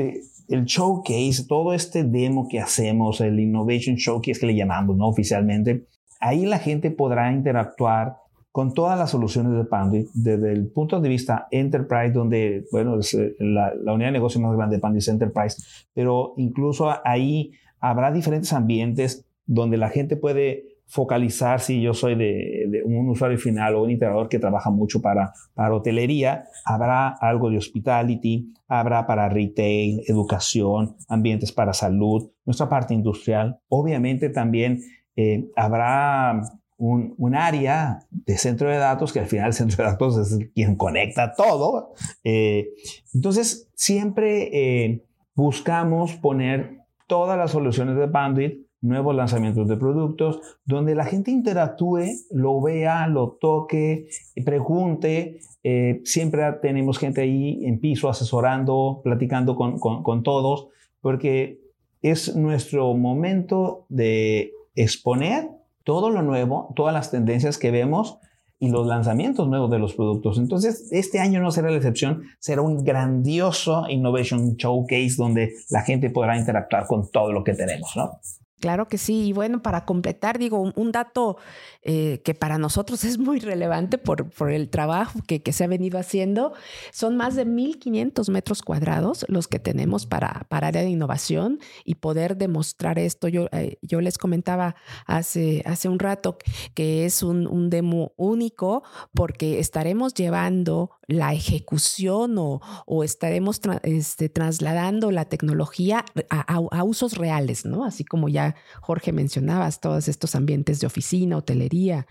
showcase, 0.50 1.46
todo 1.48 1.74
este 1.74 2.04
demo 2.04 2.48
que 2.50 2.60
hacemos, 2.60 3.22
el 3.22 3.40
Innovation 3.40 3.96
Showcase 3.96 4.40
que 4.40 4.48
le 4.48 4.56
llamamos 4.56 4.98
¿no? 4.98 5.08
oficialmente, 5.08 5.86
ahí 6.20 6.46
la 6.46 6.60
gente 6.60 6.92
podrá 6.92 7.32
interactuar 7.32 8.18
con 8.52 8.74
todas 8.74 8.98
las 8.98 9.12
soluciones 9.12 9.54
de 9.54 9.64
Panduit 9.66 10.08
desde 10.14 10.52
el 10.52 10.68
punto 10.72 11.00
de 11.00 11.08
vista 11.08 11.48
enterprise, 11.52 12.12
donde, 12.12 12.66
bueno, 12.72 13.00
es 13.00 13.14
eh, 13.14 13.36
la, 13.40 13.74
la 13.76 13.94
unidad 13.94 14.10
de 14.10 14.14
negocio 14.14 14.42
más 14.42 14.56
grande 14.56 14.78
de 14.78 14.82
Panduit 14.82 15.02
es 15.02 15.08
enterprise, 15.08 15.62
pero 15.94 16.34
incluso 16.38 16.90
ahí 17.06 17.52
habrá 17.80 18.12
diferentes 18.12 18.52
ambientes 18.52 19.26
donde 19.46 19.78
la 19.78 19.90
gente 19.90 20.18
puede 20.18 20.79
focalizar 20.90 21.60
si 21.60 21.82
yo 21.82 21.94
soy 21.94 22.16
de, 22.16 22.82
un 22.84 23.10
usuario 23.10 23.38
final 23.38 23.76
o 23.76 23.84
un 23.84 23.92
integrador 23.92 24.28
que 24.28 24.40
trabaja 24.40 24.72
mucho 24.72 25.02
para, 25.02 25.32
para 25.54 25.74
hotelería, 25.74 26.46
habrá 26.66 27.10
algo 27.10 27.52
de 27.52 27.58
hospitality, 27.58 28.52
habrá 28.68 29.06
para 29.06 29.30
retail, 29.30 30.02
educación, 30.08 30.96
ambientes 31.08 31.52
para 31.52 31.74
salud, 31.74 32.32
nuestra 32.44 32.68
parte 32.68 32.96
industrial. 32.96 33.60
Obviamente 33.70 34.30
también 34.30 34.80
eh, 35.16 35.50
habrá 35.56 36.42
un, 36.78 37.36
área 37.36 38.00
de 38.10 38.38
centro 38.38 38.70
de 38.70 38.78
datos, 38.78 39.14
que 39.14 39.20
al 39.20 39.28
final 39.28 39.48
el 39.48 39.54
centro 39.54 39.84
de 39.84 39.92
datos 39.92 40.18
es 40.18 40.50
quien 40.56 40.76
conecta 40.76 41.34
todo. 41.34 41.94
Eh, 42.24 42.70
entonces, 43.14 43.70
siempre 43.76 44.50
eh, 44.54 45.06
buscamos 45.36 46.16
poner 46.16 46.80
todas 47.06 47.38
las 47.38 47.52
soluciones 47.52 47.96
de 47.96 48.08
Bandwidth, 48.08 48.69
nuevos 48.82 49.16
lanzamientos 49.16 49.68
de 49.68 49.78
productos, 49.78 50.40
donde 50.66 50.96
la 50.96 51.06
gente 51.06 51.32
interactúe, 51.32 52.06
lo 52.32 52.62
vea, 52.62 53.08
lo 53.08 53.38
toque, 53.40 54.10
pregunte. 54.46 55.40
Eh, 55.64 56.02
siempre 56.06 56.44
tenemos 56.62 56.98
gente 56.98 57.22
ahí 57.22 57.66
en 57.66 57.80
piso 57.80 58.10
asesorando, 58.10 59.02
platicando 59.04 59.56
con, 59.56 59.80
con 59.80 60.24
todos, 60.24 60.68
porque 61.02 61.60
es 62.02 62.36
nuestro 62.36 62.94
momento 62.94 63.86
de 63.90 64.54
exponer 64.76 65.50
todo 65.84 66.10
lo 66.10 66.22
nuevo, 66.22 66.74
todas 66.76 66.94
las 66.94 67.12
tendencias 67.12 67.58
que 67.58 67.72
vemos 67.72 68.20
y 68.60 68.70
los 68.70 68.86
lanzamientos 68.86 69.48
nuevos 69.48 69.72
de 69.72 69.80
los 69.80 69.94
productos. 69.94 70.38
Entonces, 70.38 70.90
este 70.92 71.20
año 71.20 71.42
no 71.42 71.52
será 71.52 71.72
la 71.72 71.78
excepción, 71.78 72.24
será 72.40 72.62
un 72.62 72.84
grandioso 72.84 73.86
Innovation 73.90 74.56
Showcase 74.58 75.16
donde 75.18 75.54
la 75.70 75.82
gente 75.82 76.10
podrá 76.10 76.38
interactuar 76.38 76.86
con 76.86 77.10
todo 77.10 77.32
lo 77.32 77.44
que 77.44 77.54
tenemos, 77.54 77.94
¿no? 77.96 78.20
Claro 78.60 78.88
que 78.88 78.98
sí. 78.98 79.28
Y 79.28 79.34
bueno, 79.34 79.62
para 79.62 79.86
completar, 79.86 80.38
digo, 80.38 80.72
un, 80.76 80.92
dato 80.92 81.38
eh, 81.82 82.22
que 82.24 82.34
para 82.34 82.58
nosotros 82.58 83.04
es 83.04 83.18
muy 83.18 83.40
relevante 83.40 83.98
por, 83.98 84.30
por 84.30 84.52
el 84.52 84.70
trabajo 84.70 85.20
que, 85.26 85.42
que, 85.42 85.54
se 85.54 85.64
ha 85.64 85.68
venido 85.68 85.98
haciendo, 85.98 86.54
son 86.92 87.16
más 87.16 87.36
de 87.36 87.46
1.500 87.46 88.30
metros 88.32 88.62
cuadrados 88.62 89.26
los 89.30 89.48
que 89.48 89.60
tenemos 89.60 90.06
para, 90.06 90.46
para 90.50 90.68
área 90.68 90.82
de 90.82 90.90
innovación 90.90 91.60
y 91.86 91.96
poder 91.96 92.38
demostrar 92.38 93.00
esto. 93.00 93.28
Yo, 93.28 93.48
eh, 93.52 93.78
yo 93.82 94.02
les 94.02 94.18
comentaba 94.18 94.76
hace, 95.06 95.64
hace 95.66 95.88
un 95.88 96.00
rato 96.00 96.38
que 96.74 97.06
es 97.06 97.24
un, 97.24 97.48
un 97.48 97.70
demo 97.70 98.14
único 98.18 98.84
porque 99.14 99.60
estaremos 99.60 100.14
llevando 100.14 100.99
la 101.10 101.34
ejecución 101.34 102.38
o, 102.38 102.62
o 102.86 103.04
estaremos 103.04 103.60
este, 103.84 104.30
trasladando 104.30 105.12
la 105.12 105.26
tecnología 105.26 106.06
a, 106.30 106.56
a 106.56 106.84
usos 106.84 107.18
reales, 107.18 107.66
¿no? 107.66 107.84
Así 107.84 108.06
como 108.06 108.30
ya 108.30 108.56
Jorge 108.80 109.12
mencionabas, 109.12 109.82
todos 109.82 110.08
estos 110.08 110.36
ambientes 110.36 110.80
de 110.80 110.88
oficina, 110.88 111.38
hotelería, 111.38 112.06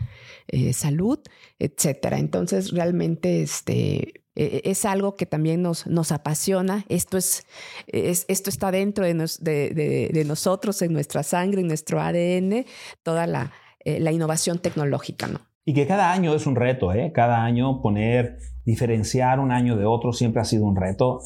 eh, 0.48 0.72
salud, 0.72 1.20
etcétera. 1.58 2.18
Entonces, 2.18 2.72
realmente 2.72 3.42
este, 3.42 4.24
e, 4.34 4.62
e, 4.64 4.70
es 4.70 4.84
algo 4.84 5.16
que 5.16 5.26
también 5.26 5.62
nos, 5.62 5.86
nos 5.86 6.10
apasiona. 6.10 6.84
Esto, 6.88 7.18
es, 7.18 7.46
esto 7.86 8.50
está 8.50 8.70
dentro 8.70 9.04
de, 9.04 9.14
de, 9.14 10.24
nosotros, 10.24 10.82
en 10.82 10.92
nuestra 10.92 11.22
sangre, 11.22 11.60
en 11.60 11.68
nuestro 11.68 12.00
ADN, 12.00 12.64
toda 13.02 13.26
la, 13.26 13.52
eh, 13.84 14.00
la 14.00 14.10
innovación 14.10 14.58
tecnológica, 14.58 15.28
¿no? 15.28 15.40
Y 15.64 15.74
que 15.74 15.86
cada 15.86 16.12
año 16.12 16.34
es 16.34 16.46
un 16.46 16.56
reto, 16.56 16.94
¿eh? 16.94 17.12
Cada 17.12 17.44
año 17.44 17.82
poner, 17.82 18.38
diferenciar 18.68 19.40
un 19.40 19.50
año 19.50 19.78
de 19.78 19.86
otro 19.86 20.12
siempre 20.12 20.42
ha 20.42 20.44
sido 20.44 20.66
un 20.66 20.76
reto. 20.76 21.22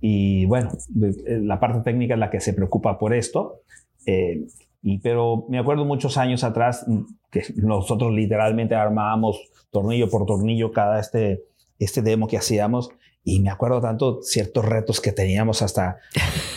Y 0.00 0.44
bueno, 0.46 0.70
la 0.92 1.60
parte 1.60 1.82
técnica 1.82 2.14
es 2.14 2.20
la 2.20 2.30
que 2.30 2.40
se 2.40 2.52
preocupa 2.52 2.98
por 2.98 3.14
esto, 3.14 3.60
eh, 4.06 4.48
y, 4.82 4.98
pero 4.98 5.44
me 5.48 5.58
acuerdo 5.58 5.84
muchos 5.84 6.16
años 6.16 6.42
atrás 6.42 6.84
mm, 6.88 7.02
que 7.30 7.44
nosotros 7.56 8.12
literalmente 8.12 8.74
armábamos 8.74 9.38
tornillo 9.70 10.10
por 10.10 10.26
tornillo 10.26 10.72
cada 10.72 10.98
este, 10.98 11.44
este 11.78 12.02
demo 12.02 12.26
que 12.26 12.38
hacíamos. 12.38 12.90
Y 13.22 13.40
me 13.40 13.50
acuerdo 13.50 13.80
tanto 13.80 14.22
ciertos 14.22 14.64
retos 14.64 15.00
que 15.00 15.12
teníamos 15.12 15.60
hasta, 15.60 15.98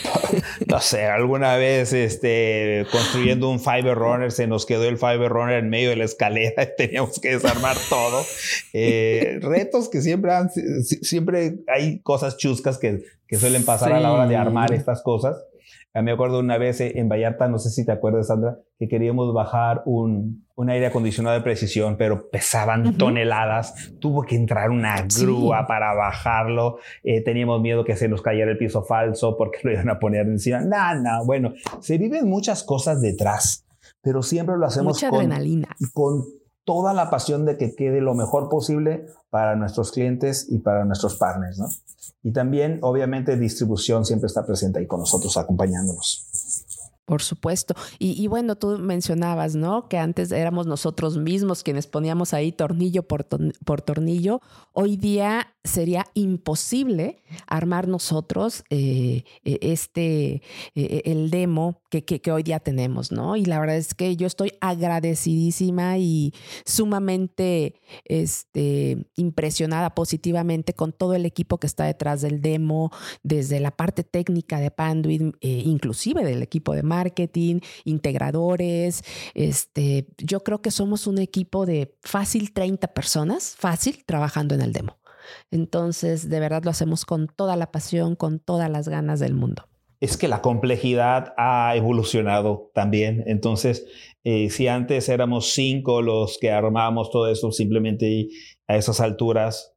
no 0.67 0.79
sé, 0.79 1.05
alguna 1.05 1.57
vez 1.57 1.91
este, 1.91 2.85
construyendo 2.89 3.49
un 3.49 3.59
Fiber 3.59 3.95
Runner, 3.95 4.31
se 4.31 4.47
nos 4.47 4.65
quedó 4.65 4.85
el 4.85 4.97
Fiber 4.97 5.29
Runner 5.29 5.57
en 5.57 5.69
medio 5.69 5.89
de 5.89 5.97
la 5.97 6.05
escalera 6.05 6.63
y 6.63 6.69
teníamos 6.77 7.19
que 7.19 7.31
desarmar 7.31 7.75
todo. 7.89 8.23
Eh, 8.71 9.39
retos 9.41 9.89
que 9.89 10.01
siempre, 10.01 10.31
han, 10.31 10.49
siempre 10.49 11.57
hay 11.67 11.99
cosas 11.99 12.37
chuscas 12.37 12.77
que, 12.77 13.03
que 13.27 13.37
suelen 13.37 13.65
pasar 13.65 13.91
a 13.91 13.99
la 13.99 14.13
hora 14.13 14.27
de 14.27 14.37
armar 14.37 14.73
estas 14.73 15.01
cosas. 15.03 15.35
Me 16.01 16.11
acuerdo 16.11 16.39
una 16.39 16.57
vez 16.57 16.81
en 16.81 17.07
Vallarta, 17.07 17.47
no 17.47 17.59
sé 17.59 17.69
si 17.69 17.85
te 17.85 17.91
acuerdas, 17.91 18.27
Sandra, 18.27 18.57
que 18.79 18.87
queríamos 18.87 19.31
bajar 19.31 19.83
un, 19.85 20.43
un 20.55 20.69
aire 20.71 20.87
acondicionado 20.87 21.35
de 21.35 21.43
precisión, 21.43 21.97
pero 21.97 22.29
pesaban 22.31 22.97
toneladas. 22.97 23.93
Tuvo 23.99 24.23
que 24.23 24.35
entrar 24.35 24.71
una 24.71 25.05
grúa 25.19 25.67
para 25.67 25.93
bajarlo. 25.93 26.77
Eh, 27.03 27.21
teníamos 27.23 27.61
miedo 27.61 27.83
que 27.85 27.95
se 27.95 28.07
nos 28.07 28.23
cayera 28.23 28.49
el 28.51 28.57
piso 28.57 28.83
falso 28.83 29.37
porque 29.37 29.59
lo 29.63 29.71
iban 29.71 29.89
a 29.89 29.99
poner 29.99 30.25
encima. 30.25 30.61
No, 30.61 30.95
no, 30.99 31.25
bueno, 31.25 31.53
se 31.79 31.99
viven 31.99 32.27
muchas 32.27 32.63
cosas 32.63 32.99
detrás, 32.99 33.65
pero 34.01 34.23
siempre 34.23 34.57
lo 34.57 34.65
hacemos 34.65 34.95
Mucha 34.95 35.09
adrenalina. 35.09 35.67
con 35.93 36.23
toda 36.65 36.93
la 36.93 37.09
pasión 37.09 37.45
de 37.45 37.57
que 37.57 37.75
quede 37.75 38.01
lo 38.01 38.15
mejor 38.15 38.49
posible 38.49 39.05
para 39.29 39.55
nuestros 39.55 39.91
clientes 39.91 40.47
y 40.49 40.59
para 40.59 40.85
nuestros 40.85 41.17
partners, 41.17 41.59
¿no? 41.59 41.67
Y 42.23 42.31
también, 42.31 42.79
obviamente, 42.81 43.37
distribución 43.37 44.05
siempre 44.05 44.27
está 44.27 44.45
presente 44.45 44.79
ahí 44.79 44.87
con 44.87 45.01
nosotros, 45.01 45.35
acompañándonos. 45.37 46.27
Por 47.05 47.21
supuesto. 47.21 47.75
Y, 47.99 48.27
bueno, 48.27 48.55
tú 48.55 48.79
mencionabas, 48.79 49.55
¿no? 49.55 49.89
Que 49.89 49.97
antes 49.97 50.31
éramos 50.31 50.67
nosotros 50.67 51.17
mismos 51.17 51.61
quienes 51.61 51.85
poníamos 51.85 52.33
ahí 52.33 52.53
tornillo 52.53 53.03
por, 53.03 53.27
por 53.65 53.81
tornillo. 53.81 54.39
Hoy 54.71 54.95
día 54.95 55.52
sería 55.63 56.05
imposible 56.13 57.23
armar 57.47 57.87
nosotros 57.87 58.63
eh, 58.69 59.23
e, 59.45 59.59
este, 59.61 60.41
e, 60.75 61.01
e, 61.05 61.11
el 61.11 61.29
demo 61.29 61.81
que, 61.89 62.31
hoy 62.31 62.43
día 62.43 62.59
tenemos, 62.59 63.11
¿no? 63.11 63.35
Y 63.37 63.45
la 63.45 63.59
verdad 63.59 63.77
es 63.77 63.93
que 63.93 64.15
yo 64.15 64.27
estoy 64.27 64.51
agradecidísima 64.59 65.97
y 65.99 66.33
sumamente 66.65 67.75
este, 68.05 69.05
impresionada 69.15 69.95
positivamente 69.95 70.73
con 70.73 70.91
todo 70.91 71.13
el 71.13 71.25
equipo 71.25 71.59
que 71.59 71.67
está 71.67 71.85
detrás 71.85 72.21
del 72.21 72.41
demo, 72.41 72.91
desde 73.21 73.59
la 73.59 73.71
parte 73.71 74.03
técnica 74.03 74.59
de 74.59 74.71
Panduit, 74.71 75.21
eh, 75.41 75.63
inclusive 75.65 76.25
del 76.25 76.41
equipo 76.41 76.73
de 76.73 76.83
marketing, 76.83 77.59
integradores. 77.85 79.03
Este, 79.33 80.07
yo 80.17 80.43
creo 80.43 80.61
que 80.61 80.71
somos 80.71 81.07
un 81.07 81.19
equipo 81.19 81.65
de 81.65 81.95
fácil 82.01 82.51
30 82.51 82.87
personas, 82.89 83.55
fácil, 83.57 84.03
trabajando 84.05 84.55
en 84.55 84.61
el 84.61 84.73
demo. 84.73 84.97
Entonces, 85.51 86.29
de 86.29 86.39
verdad 86.39 86.63
lo 86.63 86.71
hacemos 86.71 87.05
con 87.05 87.27
toda 87.27 87.55
la 87.55 87.71
pasión, 87.71 88.15
con 88.15 88.39
todas 88.39 88.69
las 88.69 88.87
ganas 88.87 89.19
del 89.19 89.33
mundo. 89.33 89.67
Es 89.99 90.17
que 90.17 90.27
la 90.27 90.41
complejidad 90.41 91.33
ha 91.37 91.75
evolucionado 91.75 92.71
también. 92.73 93.23
Entonces, 93.25 93.85
eh, 94.23 94.49
si 94.49 94.67
antes 94.67 95.07
éramos 95.07 95.53
cinco 95.53 96.01
los 96.01 96.37
que 96.37 96.51
armábamos 96.51 97.09
todo 97.09 97.27
eso, 97.27 97.51
simplemente 97.51 98.27
a 98.67 98.75
esas 98.75 98.99
alturas, 98.99 99.73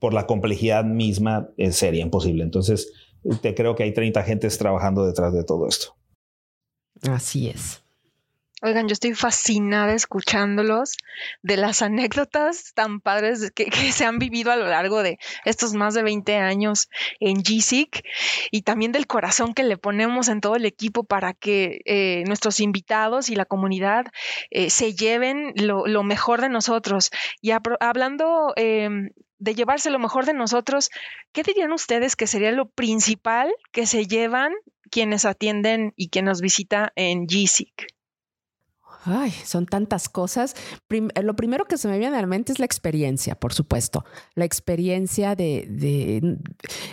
por 0.00 0.12
la 0.12 0.26
complejidad 0.26 0.84
misma, 0.84 1.48
eh, 1.56 1.72
sería 1.72 2.02
imposible. 2.02 2.42
Entonces, 2.42 2.92
te 3.40 3.54
creo 3.54 3.74
que 3.74 3.84
hay 3.84 3.92
30 3.92 4.22
gentes 4.22 4.58
trabajando 4.58 5.06
detrás 5.06 5.32
de 5.32 5.44
todo 5.44 5.68
esto. 5.68 5.96
Así 7.08 7.48
es. 7.48 7.82
Oigan, 8.60 8.88
yo 8.88 8.92
estoy 8.92 9.14
fascinada 9.14 9.94
escuchándolos 9.94 10.96
de 11.42 11.56
las 11.56 11.80
anécdotas 11.80 12.72
tan 12.74 13.00
padres 13.00 13.52
que, 13.54 13.70
se 13.92 14.04
han 14.04 14.18
vivido 14.18 14.50
a 14.50 14.56
lo 14.56 14.66
largo 14.66 15.04
de 15.04 15.18
estos 15.44 15.74
más 15.74 15.94
de 15.94 16.02
20 16.02 16.34
años 16.38 16.88
en 17.20 17.36
GSIC 17.36 18.02
y 18.50 18.62
también 18.62 18.90
del 18.90 19.06
corazón 19.06 19.54
que 19.54 19.62
le 19.62 19.76
ponemos 19.76 20.26
en 20.26 20.40
todo 20.40 20.56
el 20.56 20.64
equipo 20.64 21.04
para 21.04 21.34
que 21.34 21.82
eh, 21.84 22.24
nuestros 22.26 22.58
invitados 22.58 23.30
y 23.30 23.36
la 23.36 23.44
comunidad 23.44 24.06
eh, 24.50 24.70
se 24.70 24.92
lleven 24.92 25.52
lo, 25.54 26.02
mejor 26.02 26.40
de 26.40 26.48
nosotros. 26.48 27.10
Y 27.40 27.52
hablando 27.52 28.54
em, 28.56 29.10
de 29.38 29.54
llevarse 29.54 29.90
lo 29.90 30.00
mejor 30.00 30.26
de 30.26 30.34
nosotros, 30.34 30.90
¿qué 31.32 31.44
dirían 31.44 31.70
ustedes 31.70 32.16
que 32.16 32.26
sería 32.26 32.50
lo 32.50 32.68
principal 32.68 33.52
que 33.70 33.86
se 33.86 34.06
llevan 34.06 34.52
quienes 34.90 35.26
atienden 35.26 35.92
y 35.94 36.08
quien 36.08 36.24
nos 36.24 36.40
visita 36.40 36.92
en 36.96 37.26
GSIC? 37.26 37.97
Ay, 39.10 39.30
son 39.30 39.64
tantas 39.64 40.10
cosas. 40.10 40.54
Eh, 40.90 41.22
lo 41.22 41.34
primero 41.34 41.64
que 41.64 41.78
se 41.78 41.88
me 41.88 41.98
viene 41.98 42.16
a 42.16 42.20
la 42.20 42.26
mente 42.26 42.52
es 42.52 42.58
la 42.58 42.66
experiencia, 42.66 43.34
por 43.36 43.54
supuesto. 43.54 44.04
La 44.34 44.44
experiencia 44.44 45.34
de... 45.34 46.36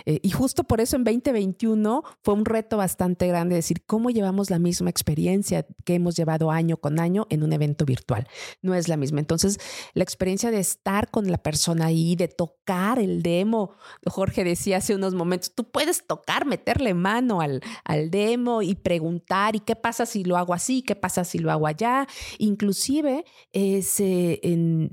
Eh, 0.06 0.20
y 0.22 0.30
justo 0.30 0.64
por 0.64 0.80
eso 0.80 0.96
en 0.96 1.04
2021 1.04 2.02
fue 2.22 2.34
un 2.34 2.46
reto 2.46 2.78
bastante 2.78 3.26
grande 3.26 3.54
decir 3.54 3.82
cómo 3.84 4.08
llevamos 4.08 4.48
la 4.48 4.58
misma 4.58 4.88
experiencia 4.88 5.66
que 5.84 5.94
hemos 5.94 6.16
llevado 6.16 6.50
año 6.50 6.78
con 6.78 7.00
año 7.00 7.26
en 7.28 7.42
un 7.42 7.52
evento 7.52 7.84
virtual. 7.84 8.26
No 8.62 8.74
es 8.74 8.88
la 8.88 8.96
misma. 8.96 9.20
Entonces, 9.20 9.58
la 9.92 10.02
experiencia 10.02 10.50
de 10.50 10.60
estar 10.60 11.10
con 11.10 11.30
la 11.30 11.38
persona 11.38 11.86
ahí, 11.86 12.16
de 12.16 12.28
tocar 12.28 12.98
el 12.98 13.22
demo. 13.22 13.72
Jorge 14.06 14.42
decía 14.42 14.78
hace 14.78 14.94
unos 14.94 15.14
momentos, 15.14 15.54
tú 15.54 15.70
puedes 15.70 16.06
tocar, 16.06 16.46
meterle 16.46 16.94
mano 16.94 17.42
al, 17.42 17.60
al 17.84 18.10
demo 18.10 18.62
y 18.62 18.74
preguntar, 18.74 19.54
¿y 19.54 19.60
qué 19.60 19.76
pasa 19.76 20.06
si 20.06 20.24
lo 20.24 20.38
hago 20.38 20.54
así? 20.54 20.82
¿Qué 20.82 20.96
pasa 20.96 21.24
si 21.24 21.38
lo 21.38 21.50
hago 21.50 21.66
allá? 21.66 22.05
Inclusive 22.38 23.24
eh, 23.52 23.82
se, 23.82 24.40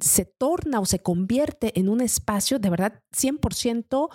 se 0.02 0.26
torna 0.26 0.80
o 0.80 0.86
se 0.86 0.99
convierte 0.99 1.78
en 1.80 1.89
un 1.89 2.02
espacio 2.02 2.60
de 2.60 2.69
verdad 2.69 3.02
100% 3.15 4.10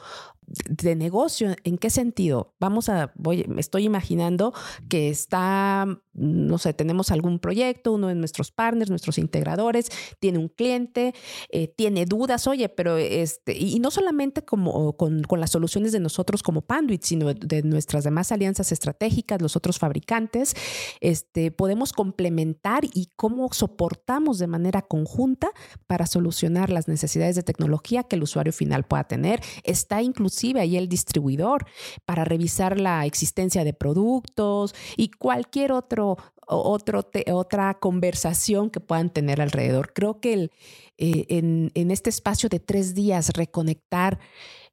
de 0.68 0.94
negocio, 0.94 1.54
¿en 1.64 1.78
qué 1.78 1.90
sentido? 1.90 2.54
Vamos 2.60 2.88
a, 2.88 3.12
voy, 3.16 3.44
estoy 3.58 3.84
imaginando 3.84 4.54
que 4.88 5.10
está, 5.10 5.86
no 6.14 6.58
sé, 6.58 6.72
tenemos 6.72 7.10
algún 7.10 7.38
proyecto, 7.38 7.92
uno 7.92 8.08
de 8.08 8.14
nuestros 8.14 8.50
partners, 8.50 8.88
nuestros 8.88 9.18
integradores, 9.18 9.90
tiene 10.20 10.38
un 10.38 10.48
cliente, 10.48 11.14
eh, 11.50 11.68
tiene 11.68 12.06
dudas, 12.06 12.46
oye, 12.46 12.68
pero 12.68 12.96
este, 12.96 13.56
y 13.56 13.78
no 13.78 13.90
solamente 13.90 14.44
como 14.44 14.96
con, 14.96 15.22
con, 15.22 15.40
las 15.40 15.50
soluciones 15.50 15.92
de 15.92 16.00
nosotros 16.00 16.42
como 16.42 16.62
Panduit, 16.62 17.02
sino 17.02 17.34
de 17.34 17.62
nuestras 17.62 18.04
demás 18.04 18.32
alianzas 18.32 18.72
estratégicas, 18.72 19.42
los 19.42 19.56
otros 19.56 19.78
fabricantes, 19.78 20.54
este, 21.00 21.50
podemos 21.50 21.92
complementar 21.92 22.84
y 22.84 23.10
cómo 23.16 23.52
soportamos 23.52 24.38
de 24.38 24.46
manera 24.46 24.82
conjunta 24.82 25.50
para 25.86 26.06
solucionar 26.06 26.70
las 26.70 26.88
necesidades 26.88 27.36
de 27.36 27.42
tecnología 27.42 28.04
que 28.04 28.16
el 28.16 28.22
usuario 28.22 28.52
final 28.52 28.84
pueda 28.84 29.04
tener. 29.04 29.40
Está 29.64 30.02
incluso 30.02 30.37
inclusive 30.38 30.60
ahí 30.60 30.76
el 30.76 30.88
distribuidor 30.88 31.66
para 32.04 32.24
revisar 32.24 32.78
la 32.78 33.06
existencia 33.06 33.64
de 33.64 33.72
productos 33.72 34.74
y 34.96 35.10
cualquier 35.10 35.72
otro, 35.72 36.16
otro 36.46 37.10
otra 37.32 37.74
conversación 37.78 38.70
que 38.70 38.80
puedan 38.80 39.10
tener 39.10 39.40
alrededor. 39.40 39.92
Creo 39.92 40.20
que 40.20 40.32
el, 40.32 40.52
eh, 40.96 41.26
en, 41.28 41.90
este 41.90 42.10
espacio 42.10 42.48
de 42.48 42.60
tres 42.60 42.94
días 42.94 43.30
reconectar 43.30 44.18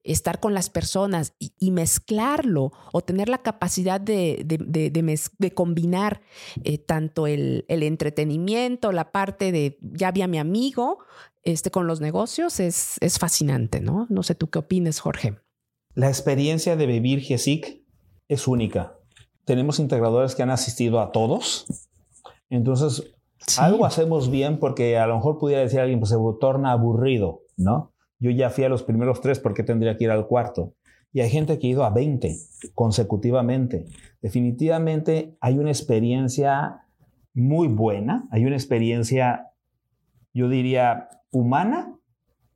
estar 0.04 0.40
con 0.40 0.54
las 0.54 0.70
personas 0.70 1.34
y, 1.40 1.72
mezclarlo 1.72 2.72
o 2.94 3.02
tener 3.02 3.28
la 3.28 3.40
capacidad 3.40 4.00
de, 4.00 4.44
de, 4.46 5.54
combinar 5.56 6.22
eh, 6.64 6.78
tanto 6.78 7.26
el, 7.26 7.66
el, 7.70 7.82
entretenimiento, 7.82 8.92
la 8.92 9.12
parte 9.12 9.52
de 9.52 9.80
ya 9.82 10.12
vi 10.12 10.22
a 10.22 10.28
mi 10.28 10.38
amigo 10.38 11.00
este, 11.46 11.70
con 11.70 11.86
los 11.86 12.02
negocios 12.02 12.60
es, 12.60 12.98
es 13.02 13.20
fascinante, 13.20 13.80
¿no? 13.80 14.08
No 14.10 14.24
sé 14.24 14.34
tú 14.34 14.50
qué 14.50 14.60
opines, 14.60 15.00
Jorge. 15.00 15.38
La 15.96 16.10
experiencia 16.10 16.76
de 16.76 16.88
vivir 16.88 17.22
GESIC 17.22 17.82
es 18.28 18.50
única. 18.50 18.98
Tenemos 19.46 19.80
integradores 19.80 20.36
que 20.36 20.44
han 20.44 20.50
asistido 20.50 21.00
a 21.00 21.14
todos. 21.14 21.66
Entonces, 22.50 23.16
algo 23.58 23.86
hacemos 23.86 24.30
bien 24.30 24.60
porque 24.60 24.98
a 24.98 25.08
lo 25.08 25.16
mejor 25.16 25.38
pudiera 25.38 25.62
decir 25.62 25.80
alguien, 25.80 26.00
pues 26.02 26.10
se 26.10 26.18
torna 26.42 26.74
aburrido, 26.74 27.44
¿no? 27.56 27.94
Yo 28.20 28.30
ya 28.30 28.50
fui 28.50 28.66
a 28.66 28.70
los 28.70 28.84
primeros 28.84 29.22
tres, 29.22 29.40
¿por 29.40 29.54
qué 29.54 29.64
tendría 29.64 29.96
que 29.96 30.04
ir 30.04 30.12
al 30.12 30.28
cuarto? 30.28 30.74
Y 31.14 31.22
hay 31.22 31.30
gente 31.30 31.60
que 31.60 31.68
ha 31.68 31.70
ido 31.70 31.86
a 31.86 31.92
20 31.92 32.36
consecutivamente. 32.74 33.86
Definitivamente 34.22 35.38
hay 35.40 35.60
una 35.60 35.72
experiencia 35.72 36.88
muy 37.34 37.70
buena, 37.70 38.28
hay 38.32 38.44
una 38.44 38.58
experiencia, 38.58 39.54
yo 40.34 40.50
diría, 40.50 41.08
humana 41.32 41.98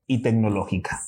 y 0.07 0.21
tecnológica 0.23 0.99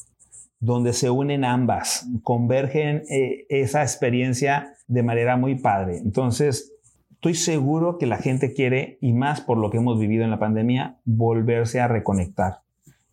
donde 0.62 0.94
se 0.94 1.10
unen 1.10 1.44
ambas, 1.44 2.08
convergen 2.22 3.02
eh, 3.10 3.46
esa 3.50 3.82
experiencia 3.82 4.76
de 4.88 5.02
manera 5.02 5.36
muy 5.36 5.56
padre. 5.56 5.98
Entonces, 5.98 6.72
estoy 7.14 7.34
seguro 7.34 7.98
que 7.98 8.06
la 8.06 8.18
gente 8.18 8.54
quiere, 8.54 9.00
y 9.02 9.14
más 9.14 9.42
por 9.42 9.58
lo 9.58 9.72
que 9.72 9.78
hemos 9.78 10.00
vivido 10.00 10.24
en 10.24 10.30
la 10.30 10.40
pandemia, 10.40 11.00
volverse 11.04 11.82
a 11.82 11.88
reconectar. 11.88 12.60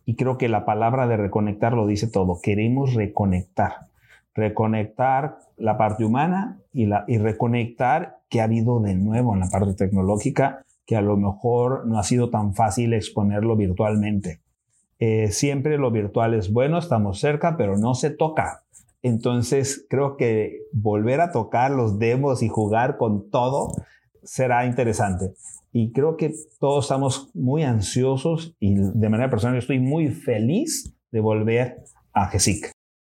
Y 0.05 0.15
creo 0.15 0.37
que 0.37 0.47
la 0.47 0.63
palabra 0.63 1.07
de 1.07 1.17
reconectar 1.17 1.73
lo 1.73 1.87
dice 1.87 2.07
todo. 2.07 2.39
Queremos 2.41 2.93
reconectar. 2.93 3.87
Reconectar 4.35 5.39
la 5.57 5.75
parte 5.75 6.05
humana 6.05 6.59
y, 6.71 6.87
y 7.07 7.17
reconectar 7.17 8.19
que 8.29 8.41
ha 8.41 8.43
habido 8.43 8.79
de 8.79 8.93
nuevo 8.93 9.33
en 9.33 9.39
la 9.39 9.49
parte 9.49 9.73
tecnológica, 9.73 10.63
que 10.85 10.95
a 10.95 11.01
lo 11.01 11.17
mejor 11.17 11.87
no 11.87 11.97
ha 11.97 12.03
sido 12.03 12.29
tan 12.29 12.53
fácil 12.53 12.93
exponerlo 12.93 13.55
virtualmente. 13.55 14.39
Eh, 14.99 15.31
siempre 15.31 15.77
lo 15.77 15.91
virtual 15.91 16.33
es 16.33 16.51
bueno, 16.51 16.77
estamos 16.77 17.19
cerca, 17.19 17.55
pero 17.57 17.77
no 17.77 17.95
se 17.95 18.09
toca. 18.09 18.63
Entonces 19.01 19.85
creo 19.89 20.17
que 20.17 20.59
volver 20.73 21.21
a 21.21 21.31
tocar 21.31 21.71
los 21.71 21.99
demos 21.99 22.43
y 22.43 22.49
jugar 22.49 22.97
con 22.97 23.29
todo 23.29 23.71
será 24.23 24.65
interesante. 24.65 25.33
Y 25.71 25.91
creo 25.93 26.17
que 26.17 26.33
todos 26.59 26.85
estamos 26.85 27.29
muy 27.33 27.63
ansiosos 27.63 28.55
y 28.59 28.75
de 28.75 29.09
manera 29.09 29.29
personal 29.29 29.55
yo 29.55 29.59
estoy 29.59 29.79
muy 29.79 30.09
feliz 30.09 30.93
de 31.11 31.19
volver 31.21 31.83
a 32.11 32.27
GESIC. 32.27 32.71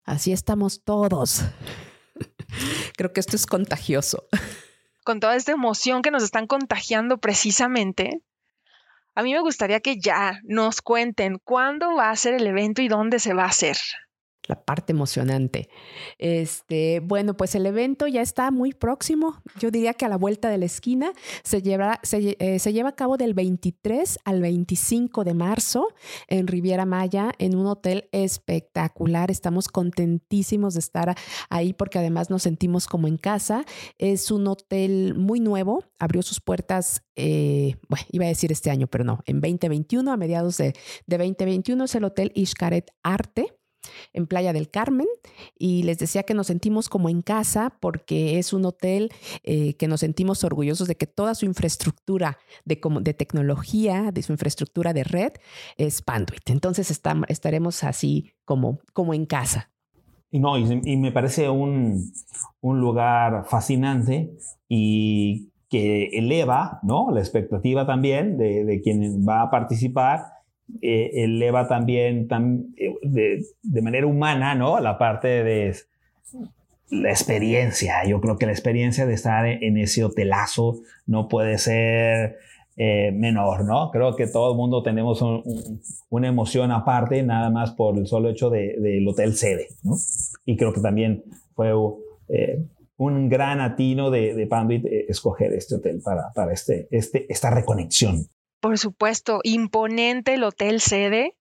Así 0.06 0.32
estamos 0.32 0.84
todos. 0.84 1.44
creo 2.98 3.14
que 3.14 3.20
esto 3.20 3.36
es 3.36 3.46
contagioso. 3.46 4.26
Con 5.04 5.20
toda 5.20 5.36
esta 5.36 5.52
emoción 5.52 6.02
que 6.02 6.12
nos 6.12 6.24
están 6.24 6.46
contagiando 6.46 7.18
precisamente, 7.18 8.22
a 9.16 9.24
mí 9.24 9.34
me 9.34 9.42
gustaría 9.42 9.80
que 9.80 10.00
ya 10.00 10.40
nos 10.44 10.82
cuenten 10.82 11.38
cuándo 11.44 11.96
va 11.96 12.10
a 12.10 12.16
ser 12.16 12.34
el 12.34 12.48
evento 12.48 12.82
y 12.82 12.88
dónde 12.88 13.20
se 13.20 13.34
va 13.34 13.44
a 13.44 13.48
hacer 13.50 13.78
la 14.48 14.64
parte 14.64 14.92
emocionante. 14.92 15.70
Este, 16.18 17.00
bueno, 17.00 17.38
pues 17.38 17.56
el 17.56 17.66
evento 17.66 18.08
ya 18.08 18.22
está 18.22 18.52
muy 18.52 18.74
próximo. 18.74 19.42
Yo 19.60 19.72
diría 19.72 19.94
que 19.94 20.06
a 20.06 20.10
la 20.10 20.18
vuelta 20.18 20.50
de 20.50 20.58
la 20.58 20.66
esquina 20.66 21.14
se 21.44 21.62
lleva, 21.62 22.00
se, 22.04 22.38
eh, 22.40 22.60
lleva 22.72 22.90
a 22.90 22.96
cabo 22.96 23.18
del 23.18 23.34
23 23.34 24.20
al 24.26 24.42
25 24.42 25.24
de 25.24 25.34
marzo 25.34 25.88
en 26.28 26.48
Riviera 26.48 26.86
Maya, 26.86 27.32
en 27.38 27.56
un 27.56 27.68
hotel 27.68 28.10
espectacular. 28.12 29.30
Estamos 29.32 29.68
contentísimos 29.68 30.74
de 30.74 30.80
estar 30.80 31.16
ahí 31.50 31.74
porque 31.74 32.00
además 32.00 32.30
nos 32.30 32.44
sentimos 32.44 32.88
como 32.88 33.08
en 33.08 33.18
casa. 33.18 33.64
Es 33.98 34.32
un 34.32 34.48
hotel 34.48 35.16
muy 35.16 35.40
nuevo, 35.40 35.84
abrió 36.00 36.22
sus 36.24 36.42
puertas, 36.42 37.04
eh, 37.16 37.76
bueno, 37.90 38.06
iba 38.12 38.26
a 38.26 38.30
decir 38.30 38.52
este 38.52 38.72
año, 38.72 38.88
pero 38.88 39.04
no, 39.04 39.20
en 39.26 39.40
2021, 39.40 40.12
a 40.12 40.18
mediados 40.18 40.58
de, 40.58 40.74
de 41.06 41.18
2021 41.18 41.84
es 41.84 41.96
el 41.96 42.04
Hotel 42.04 42.32
Ishkaret 42.34 42.92
Arte 43.04 43.61
en 44.14 44.28
Playa 44.28 44.54
del 44.54 44.70
Carmen 44.70 45.08
y 45.58 45.84
les 45.84 45.98
decía 45.98 46.24
que 46.24 46.34
nos 46.34 46.48
sentimos 46.48 46.90
como 46.90 47.10
en 47.10 47.22
casa 47.22 47.78
porque 47.80 48.40
es 48.40 48.54
un 48.54 48.66
hotel 48.66 49.12
eh, 49.44 49.76
que 49.76 49.88
nos 49.88 50.02
sentimos 50.02 50.44
orgullosos 50.44 50.88
de 50.88 50.96
que 50.96 51.08
toda 51.08 51.36
su 51.36 51.46
infraestructura 51.46 52.38
de, 52.66 52.80
de 53.02 53.14
tecnología, 53.14 54.12
de 54.12 54.24
su 54.24 54.32
infraestructura 54.32 54.94
de 54.94 55.04
red 55.04 55.34
es 55.78 56.02
Panduit. 56.02 56.50
Entonces 56.50 56.92
estaremos 57.28 57.84
así 57.84 58.34
como, 58.46 58.80
como 58.94 59.14
en 59.14 59.26
casa. 59.26 59.70
Y, 60.32 60.40
no, 60.40 60.58
y, 60.58 60.98
me 60.98 61.12
parece 61.12 61.50
un, 61.50 62.14
un 62.62 62.80
lugar 62.80 63.46
fascinante 63.48 64.32
y 64.70 65.50
que 65.70 66.06
eleva 66.14 66.80
¿no? 66.84 67.12
la 67.12 67.20
expectativa 67.20 67.86
también 67.86 68.38
de, 68.38 68.64
de 68.64 68.82
quien 68.82 69.26
va 69.28 69.42
a 69.42 69.52
participar 69.52 70.41
eh, 70.82 71.24
eleva 71.24 71.68
también 71.68 72.28
eh, 72.78 73.44
de, 73.62 73.82
manera 73.82 74.08
humana, 74.08 74.56
¿no? 74.56 74.80
La 74.80 74.98
parte 74.98 75.44
de 75.44 75.76
la 76.90 77.10
experiencia. 77.10 78.06
Yo 78.06 78.22
creo 78.22 78.38
que 78.38 78.46
la 78.46 78.52
experiencia 78.52 79.06
de 79.06 79.14
estar 79.14 79.46
en 79.46 79.78
ese 79.78 80.04
hotelazo 80.04 80.80
no 81.06 81.28
puede 81.28 81.58
ser 81.58 82.38
eh, 82.78 83.12
menor, 83.12 83.66
¿no? 83.66 83.92
Creo 83.92 84.16
que 84.16 84.28
todo 84.28 84.52
el 84.52 84.58
mundo 84.58 84.84
tenemos 84.84 85.24
una 86.10 86.28
emoción 86.28 86.72
aparte, 86.72 87.24
nada 87.24 87.50
más 87.50 87.72
por 87.72 87.98
el 87.98 88.08
solo 88.08 88.30
hecho 88.30 88.50
del 88.50 89.08
hotel 89.08 89.34
sede, 89.36 89.68
¿no? 89.84 89.96
Y 90.46 90.58
creo 90.58 90.74
que 90.74 90.82
también 90.82 91.24
fue 91.56 91.74
un 92.98 93.30
gran 93.30 93.62
atino 93.62 94.10
de, 94.10 94.34
de 94.36 95.06
escoger 95.08 95.54
este 95.54 95.76
hotel 95.76 96.02
para, 96.04 96.32
para 96.34 96.54
este, 96.54 96.88
este, 96.92 97.26
esta 97.32 97.50
reconexión. 97.50 98.28
Por 98.62 98.78
supuesto, 98.78 99.42
imponente 99.44 100.36
el 100.36 100.44
hotel 100.44 100.80
sede, 100.80 101.36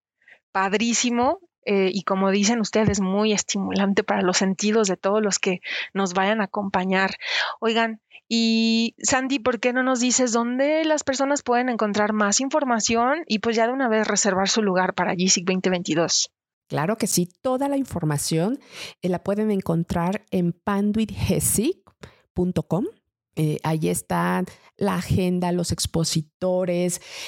padrísimo. 0.53 1.39
Eh, 1.67 1.91
y 1.93 2.05
como 2.05 2.31
dicen 2.31 2.61
ustedes, 2.61 3.01
muy 3.01 3.33
estimulante 3.33 4.03
para 4.03 4.23
los 4.23 4.39
sentidos 4.39 4.89
de 4.89 4.97
todos 4.97 5.23
los 5.23 5.39
que 5.39 5.61
nos 5.93 6.15
vayan 6.15 6.41
a 6.41 6.45
acompañar. 6.45 7.17
Oigan, 7.61 8.01
y 8.33 8.95
Sandy, 9.03 9.41
¿por 9.41 9.59
qué 9.61 9.75
no 9.75 9.83
nos 9.83 10.01
dices 10.01 10.33
dónde 10.33 10.87
las 10.87 11.05
personas 11.05 11.43
pueden 11.43 11.69
encontrar 11.69 12.15
más 12.15 12.41
información 12.41 13.25
y 13.27 13.41
pues 13.41 13.57
ya 13.57 13.67
de 13.67 13.73
una 13.73 13.89
vez 13.89 14.09
reservar 14.09 14.49
su 14.49 14.63
lugar 14.63 14.95
para 14.95 15.15
GSIC 15.15 15.45
2022? 15.45 16.31
Claro 16.69 16.97
que 16.97 17.09
sí, 17.09 17.29
toda 17.43 17.69
la 17.69 17.77
información 17.77 18.59
eh, 19.03 19.09
la 19.09 19.23
pueden 19.23 19.51
encontrar 19.51 20.25
en 20.31 20.53
panduitgesic.com. 20.53 22.87
Eh, 23.35 23.59
ahí 23.65 23.89
está 23.89 24.45
la 24.77 24.95
agenda, 24.95 25.51
los 25.53 25.73
expositores 25.73 26.30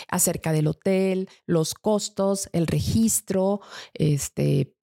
acerca 0.09 0.53
del 0.53 0.67
hotel, 0.67 1.29
los 1.47 1.75
costos, 1.75 2.49
el 2.53 2.67
registro, 2.67 3.61
este, 3.95 4.75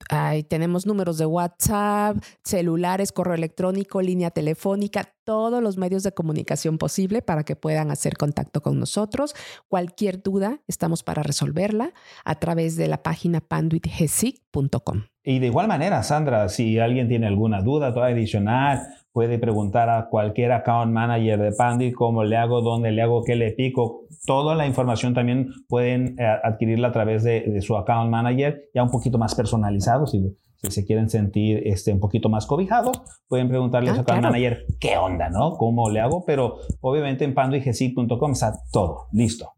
tenemos 0.47 0.85
números 0.85 1.17
de 1.17 1.25
WhatsApp, 1.25 2.17
celulares, 2.43 3.11
correo 3.11 3.35
electrónico, 3.35 4.01
línea 4.01 4.31
telefónica, 4.31 5.13
todos 5.23 5.61
los 5.61 5.77
medios 5.77 6.03
de 6.03 6.11
comunicación 6.11 6.77
posible 6.77 7.21
para 7.21 7.43
que 7.43 7.55
puedan 7.55 7.91
hacer 7.91 8.17
contacto 8.17 8.61
con 8.61 8.79
nosotros. 8.79 9.35
Cualquier 9.67 10.21
duda, 10.21 10.59
estamos 10.67 11.03
para 11.03 11.23
resolverla 11.23 11.93
a 12.25 12.35
través 12.35 12.75
de 12.75 12.87
la 12.87 13.03
página 13.03 13.41
panduitgesic.com. 13.41 15.03
Y 15.23 15.39
de 15.39 15.47
igual 15.47 15.67
manera, 15.67 16.01
Sandra, 16.01 16.49
si 16.49 16.79
alguien 16.79 17.07
tiene 17.07 17.27
alguna 17.27 17.61
duda 17.61 17.93
toda 17.93 18.07
adicional, 18.07 18.87
puede 19.11 19.37
preguntar 19.37 19.89
a 19.89 20.07
cualquier 20.09 20.51
account 20.51 20.91
manager 20.91 21.39
de 21.39 21.51
Panduit 21.51 21.93
cómo 21.93 22.23
le 22.23 22.37
hago, 22.37 22.61
dónde 22.61 22.91
le 22.91 23.01
hago, 23.01 23.23
qué 23.23 23.35
le 23.35 23.51
pico. 23.51 24.05
Toda 24.25 24.55
la 24.55 24.67
información 24.67 25.13
también 25.13 25.49
pueden 25.67 26.19
eh, 26.19 26.25
adquirirla 26.43 26.89
a 26.89 26.91
través 26.91 27.23
de, 27.23 27.61
su 27.61 27.77
account 27.77 28.09
manager, 28.09 28.69
ya 28.73 28.83
un 28.83 28.91
poquito 28.91 29.17
más 29.17 29.35
personalizado. 29.35 30.07
Si, 30.07 30.35
se 30.61 30.85
quieren 30.85 31.09
sentir 31.09 31.61
este, 31.65 31.93
un 31.93 32.01
poquito 32.01 32.27
más 32.27 32.45
cobijados, 32.45 33.01
pueden 33.29 33.47
preguntarle 33.47 33.91
a 33.91 33.93
su 33.93 33.99
ah, 33.99 34.03
account 34.03 34.23
manager 34.23 34.65
qué 34.79 34.97
onda, 34.97 35.29
¿no? 35.29 35.57
¿Cómo 35.57 35.89
le 35.89 36.01
hago? 36.01 36.25
Pero 36.25 36.57
obviamente 36.81 37.23
en 37.23 37.33
panduitgesic.com 37.33 38.31
está 38.31 38.53
todo 38.71 39.07
listo. 39.13 39.53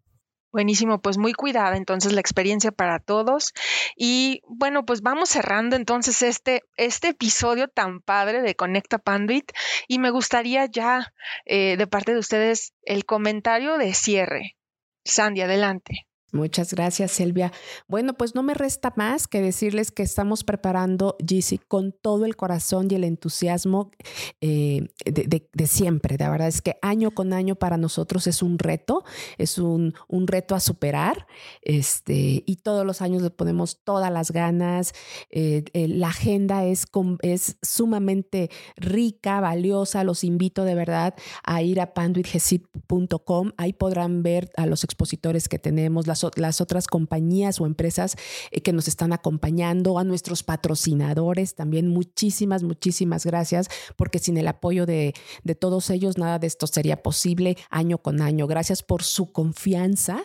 Buenísimo, 0.52 1.02
pues 1.02 1.18
muy 1.18 1.32
cuidada 1.34 1.78
entonces 1.78 2.12
la 2.12 2.20
experiencia 2.20 2.72
para 2.72 3.00
todos. 3.00 3.54
Y 3.96 4.42
bueno, 4.48 4.86
pues 4.86 5.02
vamos 5.02 5.30
cerrando 5.30 5.78
entonces 5.78 6.22
este, 6.22 6.64
este 6.76 7.10
episodio 7.10 7.70
tan 7.70 8.02
padre 8.02 8.42
de 8.42 8.56
Conecta 8.56 8.98
Panduit 8.98 9.52
y 9.88 10.00
me 10.00 10.10
gustaría 10.10 10.66
ya 10.66 11.14
eh, 11.46 11.78
de 11.78 11.88
parte 11.88 12.14
de 12.14 12.20
ustedes 12.20 12.74
el 12.84 13.06
comentario 13.06 13.78
de 13.78 13.94
cierre. 13.94 14.58
Sandy, 15.06 15.42
adelante. 15.42 16.08
Muchas 16.32 16.74
gracias, 16.74 17.12
Silvia. 17.12 17.52
Bueno, 17.90 18.14
pues 18.14 18.36
no 18.36 18.42
me 18.42 18.54
resta 18.54 18.94
más 18.96 19.28
que 19.28 19.42
decirles 19.42 19.92
que 19.92 20.02
estamos 20.02 20.46
preparando 20.46 21.18
GC 21.20 21.60
con 21.68 21.92
todo 21.92 22.26
el 22.26 22.38
corazón 22.38 22.88
y 22.90 22.96
el 22.96 23.04
entusiasmo 23.04 23.92
eh, 24.40 24.88
de, 25.04 25.68
siempre. 25.68 26.16
La 26.18 26.30
verdad 26.30 26.48
es 26.48 26.62
que 26.62 26.78
año 26.82 27.12
con 27.12 27.34
año 27.34 27.56
para 27.56 27.76
nosotros 27.76 28.28
es 28.28 28.42
un 28.42 28.60
reto, 28.60 29.04
es 29.38 29.58
un, 29.58 29.94
reto 30.26 30.56
a 30.56 30.62
superar. 30.62 31.28
Este, 31.62 32.44
y 32.46 32.56
todos 32.58 32.86
los 32.86 33.02
años 33.02 33.22
le 33.22 33.30
ponemos 33.30 33.84
todas 33.84 34.12
las 34.12 34.32
ganas. 34.32 34.94
Eh, 35.32 35.66
eh, 35.74 35.90
la 35.90 36.08
agenda 36.08 36.64
es, 36.64 36.86
es 37.24 37.58
sumamente 37.62 38.50
rica, 38.78 39.42
valiosa. 39.42 40.06
Los 40.06 40.24
invito 40.24 40.64
de 40.64 40.76
verdad 40.76 41.14
a 41.44 41.62
ir 41.62 41.82
a 41.82 41.94
panduitgesit.com. 41.94 43.52
Ahí 43.58 43.74
podrán 43.74 44.24
ver 44.24 44.50
a 44.56 44.66
los 44.66 44.86
expositores 44.86 45.50
que 45.50 45.60
tenemos, 45.60 46.08
las 46.08 46.21
las, 46.36 46.62
otras 46.62 46.88
compañías 46.88 47.60
o 47.62 47.66
empresas 47.66 48.16
eh, 48.52 48.62
que 48.62 48.74
nos 48.74 48.88
están 48.88 49.14
acompañando, 49.14 50.00
a 50.00 50.04
nuestros 50.04 50.44
patrocinadores 50.44 51.56
también. 51.56 51.88
Muchísimas, 51.88 52.64
muchísimas 52.64 53.26
gracias, 53.26 53.68
porque 53.96 54.20
sin 54.20 54.38
el 54.38 54.48
apoyo 54.48 54.86
de, 54.86 55.14
de 55.44 55.56
todos 55.56 55.90
ellos 55.90 56.18
nada 56.18 56.40
de 56.40 56.48
esto 56.48 56.68
sería 56.68 57.04
posible 57.04 57.58
año 57.70 57.98
con 57.98 58.22
año. 58.22 58.48
Gracias 58.48 58.84
por 58.84 59.04
su 59.04 59.32
confianza 59.32 60.24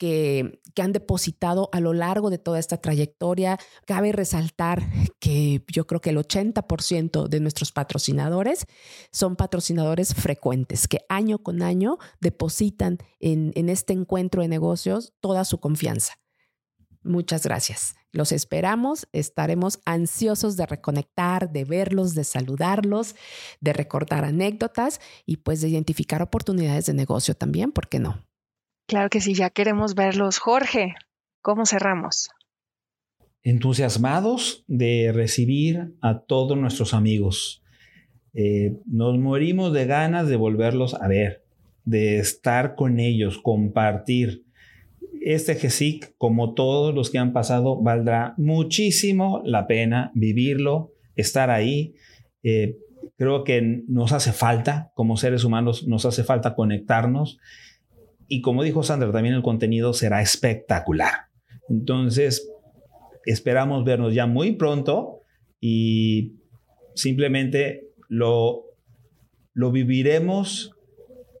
que, 0.00 0.62
han 0.80 0.92
depositado 0.92 1.68
a 1.72 1.80
lo 1.80 1.92
largo 1.92 2.30
de 2.30 2.38
toda 2.38 2.58
esta 2.58 2.78
trayectoria. 2.78 3.58
Cabe 3.84 4.12
resaltar 4.12 4.82
que 5.18 5.62
yo 5.68 5.86
creo 5.86 6.00
que 6.00 6.08
el 6.08 6.16
80% 6.16 7.28
de 7.28 7.40
nuestros 7.40 7.70
patrocinadores 7.70 8.64
son 9.12 9.36
patrocinadores 9.36 10.14
frecuentes, 10.14 10.88
que 10.88 11.00
año 11.10 11.42
con 11.42 11.60
año 11.60 11.98
depositan 12.18 12.96
en, 13.18 13.52
en 13.54 13.68
este 13.68 13.92
encuentro 13.92 14.40
de 14.40 14.48
negocios 14.48 15.12
toda 15.20 15.44
su 15.44 15.60
confianza. 15.60 16.14
Muchas 17.02 17.42
gracias. 17.42 17.94
Los 18.10 18.32
esperamos, 18.32 19.06
estaremos 19.12 19.80
ansiosos 19.84 20.56
de 20.56 20.64
reconectar, 20.64 21.52
de 21.52 21.64
verlos, 21.64 22.14
de 22.14 22.24
saludarlos, 22.24 23.16
de 23.60 23.74
recordar 23.74 24.24
anécdotas 24.24 24.98
y 25.26 25.38
pues 25.38 25.60
de 25.60 25.68
identificar 25.68 26.22
oportunidades 26.22 26.86
de 26.86 26.94
negocio 26.94 27.34
también, 27.34 27.70
¿por 27.70 27.88
qué 27.88 27.98
no? 27.98 28.29
Claro 28.90 29.08
que 29.08 29.20
sí, 29.20 29.34
ya 29.34 29.50
queremos 29.50 29.94
verlos. 29.94 30.38
Jorge, 30.38 30.96
¿cómo 31.42 31.64
cerramos? 31.64 32.30
Entusiasmados 33.44 34.64
de 34.66 35.12
recibir 35.14 35.94
a 36.00 36.22
todos 36.22 36.58
nuestros 36.58 36.92
amigos. 36.92 37.62
Eh, 38.34 38.78
nos 38.86 39.16
morimos 39.16 39.72
de 39.72 39.86
ganas 39.86 40.26
de 40.26 40.34
volverlos 40.34 40.94
a 40.94 41.06
ver, 41.06 41.44
de 41.84 42.18
estar 42.18 42.74
con 42.74 42.98
ellos, 42.98 43.38
compartir. 43.38 44.44
Este 45.22 45.54
GESIC, 45.54 46.16
como 46.18 46.54
todos 46.54 46.92
los 46.92 47.10
que 47.10 47.18
han 47.18 47.32
pasado, 47.32 47.80
valdrá 47.80 48.34
muchísimo 48.38 49.40
la 49.44 49.68
pena 49.68 50.10
vivirlo, 50.16 50.94
estar 51.14 51.50
ahí. 51.50 51.94
Eh, 52.42 52.76
creo 53.16 53.44
que 53.44 53.84
nos 53.86 54.10
hace 54.10 54.32
falta, 54.32 54.90
como 54.96 55.16
seres 55.16 55.44
humanos, 55.44 55.86
nos 55.86 56.06
hace 56.06 56.24
falta 56.24 56.56
conectarnos 56.56 57.38
y 58.30 58.42
como 58.42 58.62
dijo 58.62 58.84
Sandra, 58.84 59.10
también 59.10 59.34
el 59.34 59.42
contenido 59.42 59.92
será 59.92 60.22
espectacular. 60.22 61.26
Entonces, 61.68 62.48
esperamos 63.26 63.84
vernos 63.84 64.14
ya 64.14 64.26
muy 64.26 64.52
pronto 64.52 65.22
y 65.58 66.36
simplemente 66.94 67.88
lo, 68.08 68.66
lo 69.52 69.72
viviremos 69.72 70.76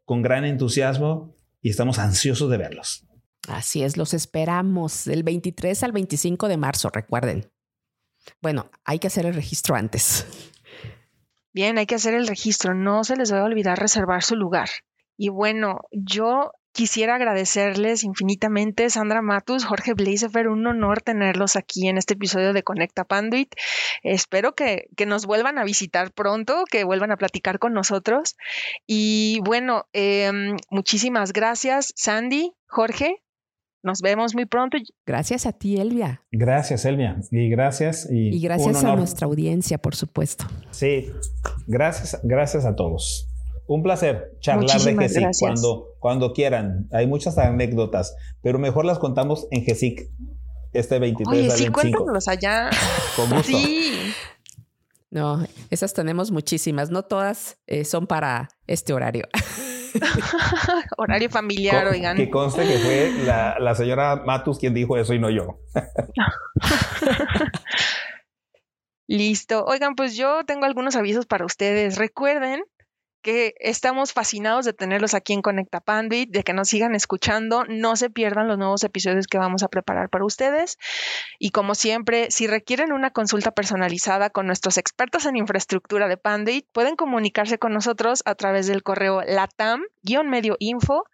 con 0.04 0.20
gran 0.20 0.44
entusiasmo 0.44 1.36
y 1.62 1.70
estamos 1.70 2.00
ansiosos 2.00 2.50
de 2.50 2.56
verlos. 2.56 3.06
Así 3.48 3.84
es, 3.84 3.96
los 3.96 4.12
esperamos 4.12 5.04
del 5.04 5.22
23 5.22 5.84
al 5.84 5.92
25 5.92 6.48
de 6.48 6.56
marzo, 6.56 6.90
recuerden. 6.90 7.52
Bueno, 8.42 8.68
hay 8.84 8.98
que 8.98 9.06
hacer 9.06 9.26
el 9.26 9.34
registro 9.34 9.76
antes. 9.76 10.26
Bien, 11.52 11.78
hay 11.78 11.86
que 11.86 11.94
hacer 11.94 12.14
el 12.14 12.26
registro. 12.26 12.74
No 12.74 13.04
se 13.04 13.14
les 13.14 13.32
va 13.32 13.42
a 13.42 13.44
olvidar 13.44 13.78
reservar 13.78 14.24
su 14.24 14.34
lugar. 14.34 14.68
Y 15.16 15.28
bueno, 15.28 15.82
yo 15.92 16.50
Quisiera 16.72 17.16
agradecerles 17.16 18.04
infinitamente, 18.04 18.88
Sandra 18.90 19.22
Matus, 19.22 19.64
Jorge 19.64 19.94
Blasefer, 19.94 20.48
un 20.48 20.64
honor 20.66 21.02
tenerlos 21.02 21.56
aquí 21.56 21.88
en 21.88 21.98
este 21.98 22.14
episodio 22.14 22.52
de 22.52 22.62
Conecta 22.62 23.04
Panduit. 23.04 23.52
Espero 24.04 24.54
que, 24.54 24.86
nos 25.06 25.26
vuelvan 25.26 25.58
a 25.58 25.64
visitar 25.64 26.12
pronto, 26.12 26.64
que 26.70 26.84
vuelvan 26.84 27.10
a 27.10 27.16
platicar 27.16 27.58
con 27.58 27.72
nosotros. 27.72 28.36
Y 28.86 29.40
bueno, 29.44 29.86
em, 29.92 30.56
muchísimas 30.70 31.32
gracias, 31.32 31.92
Sandy, 31.96 32.52
Jorge. 32.68 33.16
Nos 33.82 34.00
vemos 34.00 34.34
muy 34.34 34.46
pronto. 34.46 34.76
Gracias 35.06 35.46
a 35.46 35.52
ti, 35.52 35.78
Elvia. 35.78 36.22
Gracias, 36.30 36.84
Elvia. 36.84 37.16
Y 37.30 37.48
gracias. 37.48 38.06
Y, 38.10 38.36
y 38.36 38.40
gracias 38.40 38.84
a 38.84 38.94
nuestra 38.94 39.26
audiencia, 39.26 39.78
por 39.78 39.96
supuesto. 39.96 40.44
Sí, 40.70 41.10
gracias, 41.66 42.20
gracias 42.22 42.64
a 42.64 42.76
todos. 42.76 43.29
Un 43.70 43.84
placer 43.84 44.36
charlar 44.40 44.80
de 44.80 44.96
GESIC 44.96 45.28
cuando, 45.38 45.94
cuando 46.00 46.32
quieran. 46.32 46.88
Hay 46.90 47.06
muchas 47.06 47.38
anécdotas, 47.38 48.16
pero 48.42 48.58
mejor 48.58 48.84
las 48.84 48.98
contamos 48.98 49.46
en 49.52 49.64
GESIC 49.64 50.10
este 50.72 50.98
23 50.98 51.38
Oye, 51.38 51.50
sí, 51.52 51.68
cuéntanos 51.68 52.26
allá. 52.26 52.70
Sí. 53.44 54.12
No, 55.10 55.46
esas 55.70 55.94
tenemos 55.94 56.32
muchísimas. 56.32 56.90
No 56.90 57.04
todas 57.04 57.58
eh, 57.68 57.84
son 57.84 58.08
para 58.08 58.48
este 58.66 58.92
horario. 58.92 59.28
horario 60.96 61.30
familiar, 61.30 61.86
oigan. 61.86 62.16
Que 62.16 62.28
conste 62.28 62.66
que 62.66 62.76
fue 62.76 63.12
la, 63.24 63.56
la 63.60 63.76
señora 63.76 64.16
Matus 64.16 64.58
quien 64.58 64.74
dijo 64.74 64.96
eso 64.96 65.14
y 65.14 65.20
no 65.20 65.30
yo. 65.30 65.60
Listo. 69.06 69.64
Oigan, 69.64 69.94
pues 69.94 70.16
yo 70.16 70.44
tengo 70.44 70.64
algunos 70.64 70.96
avisos 70.96 71.26
para 71.26 71.44
ustedes. 71.44 71.98
Recuerden 71.98 72.64
que 73.22 73.54
estamos 73.58 74.12
fascinados 74.12 74.64
de 74.64 74.72
tenerlos 74.72 75.14
aquí 75.14 75.32
en 75.32 75.42
Conecta 75.42 75.80
Panduit, 75.80 76.30
de 76.30 76.42
que 76.42 76.52
nos 76.52 76.68
sigan 76.68 76.94
escuchando, 76.94 77.64
no 77.68 77.96
se 77.96 78.10
pierdan 78.10 78.48
los 78.48 78.58
nuevos 78.58 78.84
episodios 78.84 79.26
que 79.26 79.38
vamos 79.38 79.62
a 79.62 79.68
preparar 79.68 80.08
para 80.08 80.24
ustedes. 80.24 80.78
Y 81.38 81.50
como 81.50 81.74
siempre, 81.74 82.30
si 82.30 82.46
requieren 82.46 82.92
una 82.92 83.10
consulta 83.10 83.50
personalizada 83.50 84.30
con 84.30 84.46
nuestros 84.46 84.78
expertos 84.78 85.26
en 85.26 85.36
infraestructura 85.36 86.08
de 86.08 86.16
Panduit, 86.16 86.66
pueden 86.72 86.96
comunicarse 86.96 87.58
con 87.58 87.72
nosotros 87.72 88.22
a 88.24 88.34
través 88.34 88.66
del 88.66 88.82
correo 88.82 89.22
latam-medioinfo 89.22 91.04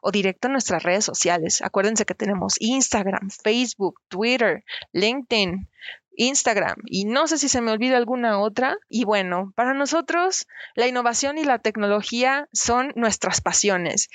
o 0.00 0.10
directo 0.10 0.48
en 0.48 0.52
nuestras 0.52 0.82
redes 0.82 1.04
sociales. 1.04 1.62
Acuérdense 1.62 2.04
que 2.04 2.14
tenemos 2.14 2.54
Instagram, 2.60 3.30
Facebook, 3.30 4.00
Twitter, 4.08 4.64
LinkedIn, 4.92 5.68
Instagram 6.16 6.76
y 6.86 7.04
no 7.04 7.26
sé 7.26 7.38
si 7.38 7.48
se 7.48 7.60
me 7.60 7.72
olvida 7.72 7.96
alguna 7.96 8.38
otra. 8.38 8.76
Y 8.88 9.04
bueno, 9.04 9.52
para 9.54 9.74
nosotros 9.74 10.46
la 10.74 10.86
innovación 10.86 11.38
y 11.38 11.44
la 11.44 11.58
tecnología 11.58 12.48
son 12.52 12.92
nuestras 12.96 13.40
pasiones. 13.40 14.08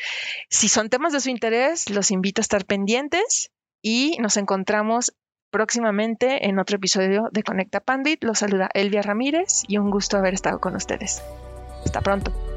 Si 0.50 0.68
son 0.68 0.90
temas 0.90 1.14
de 1.14 1.22
su 1.22 1.30
interés, 1.30 1.90
los 1.90 2.12
invito 2.12 2.42
a 2.42 2.44
estar 2.44 2.66
pendientes 2.66 3.52
y 3.82 4.18
nos 4.20 4.38
encontramos 4.38 5.14
próximamente 5.52 6.48
en 6.48 6.60
otro 6.60 6.78
episodio 6.78 7.30
de 7.32 7.44
Conecta 7.44 7.80
Pandit. 7.80 8.24
Los 8.24 8.40
saluda 8.40 8.70
Elvia 8.74 9.02
Ramírez 9.02 9.64
y 9.68 9.78
un 9.78 9.92
gusto 9.92 10.18
haber 10.18 10.34
estado 10.34 10.60
con 10.60 10.76
ustedes. 10.76 11.22
Hasta 11.86 12.02
pronto. 12.02 12.51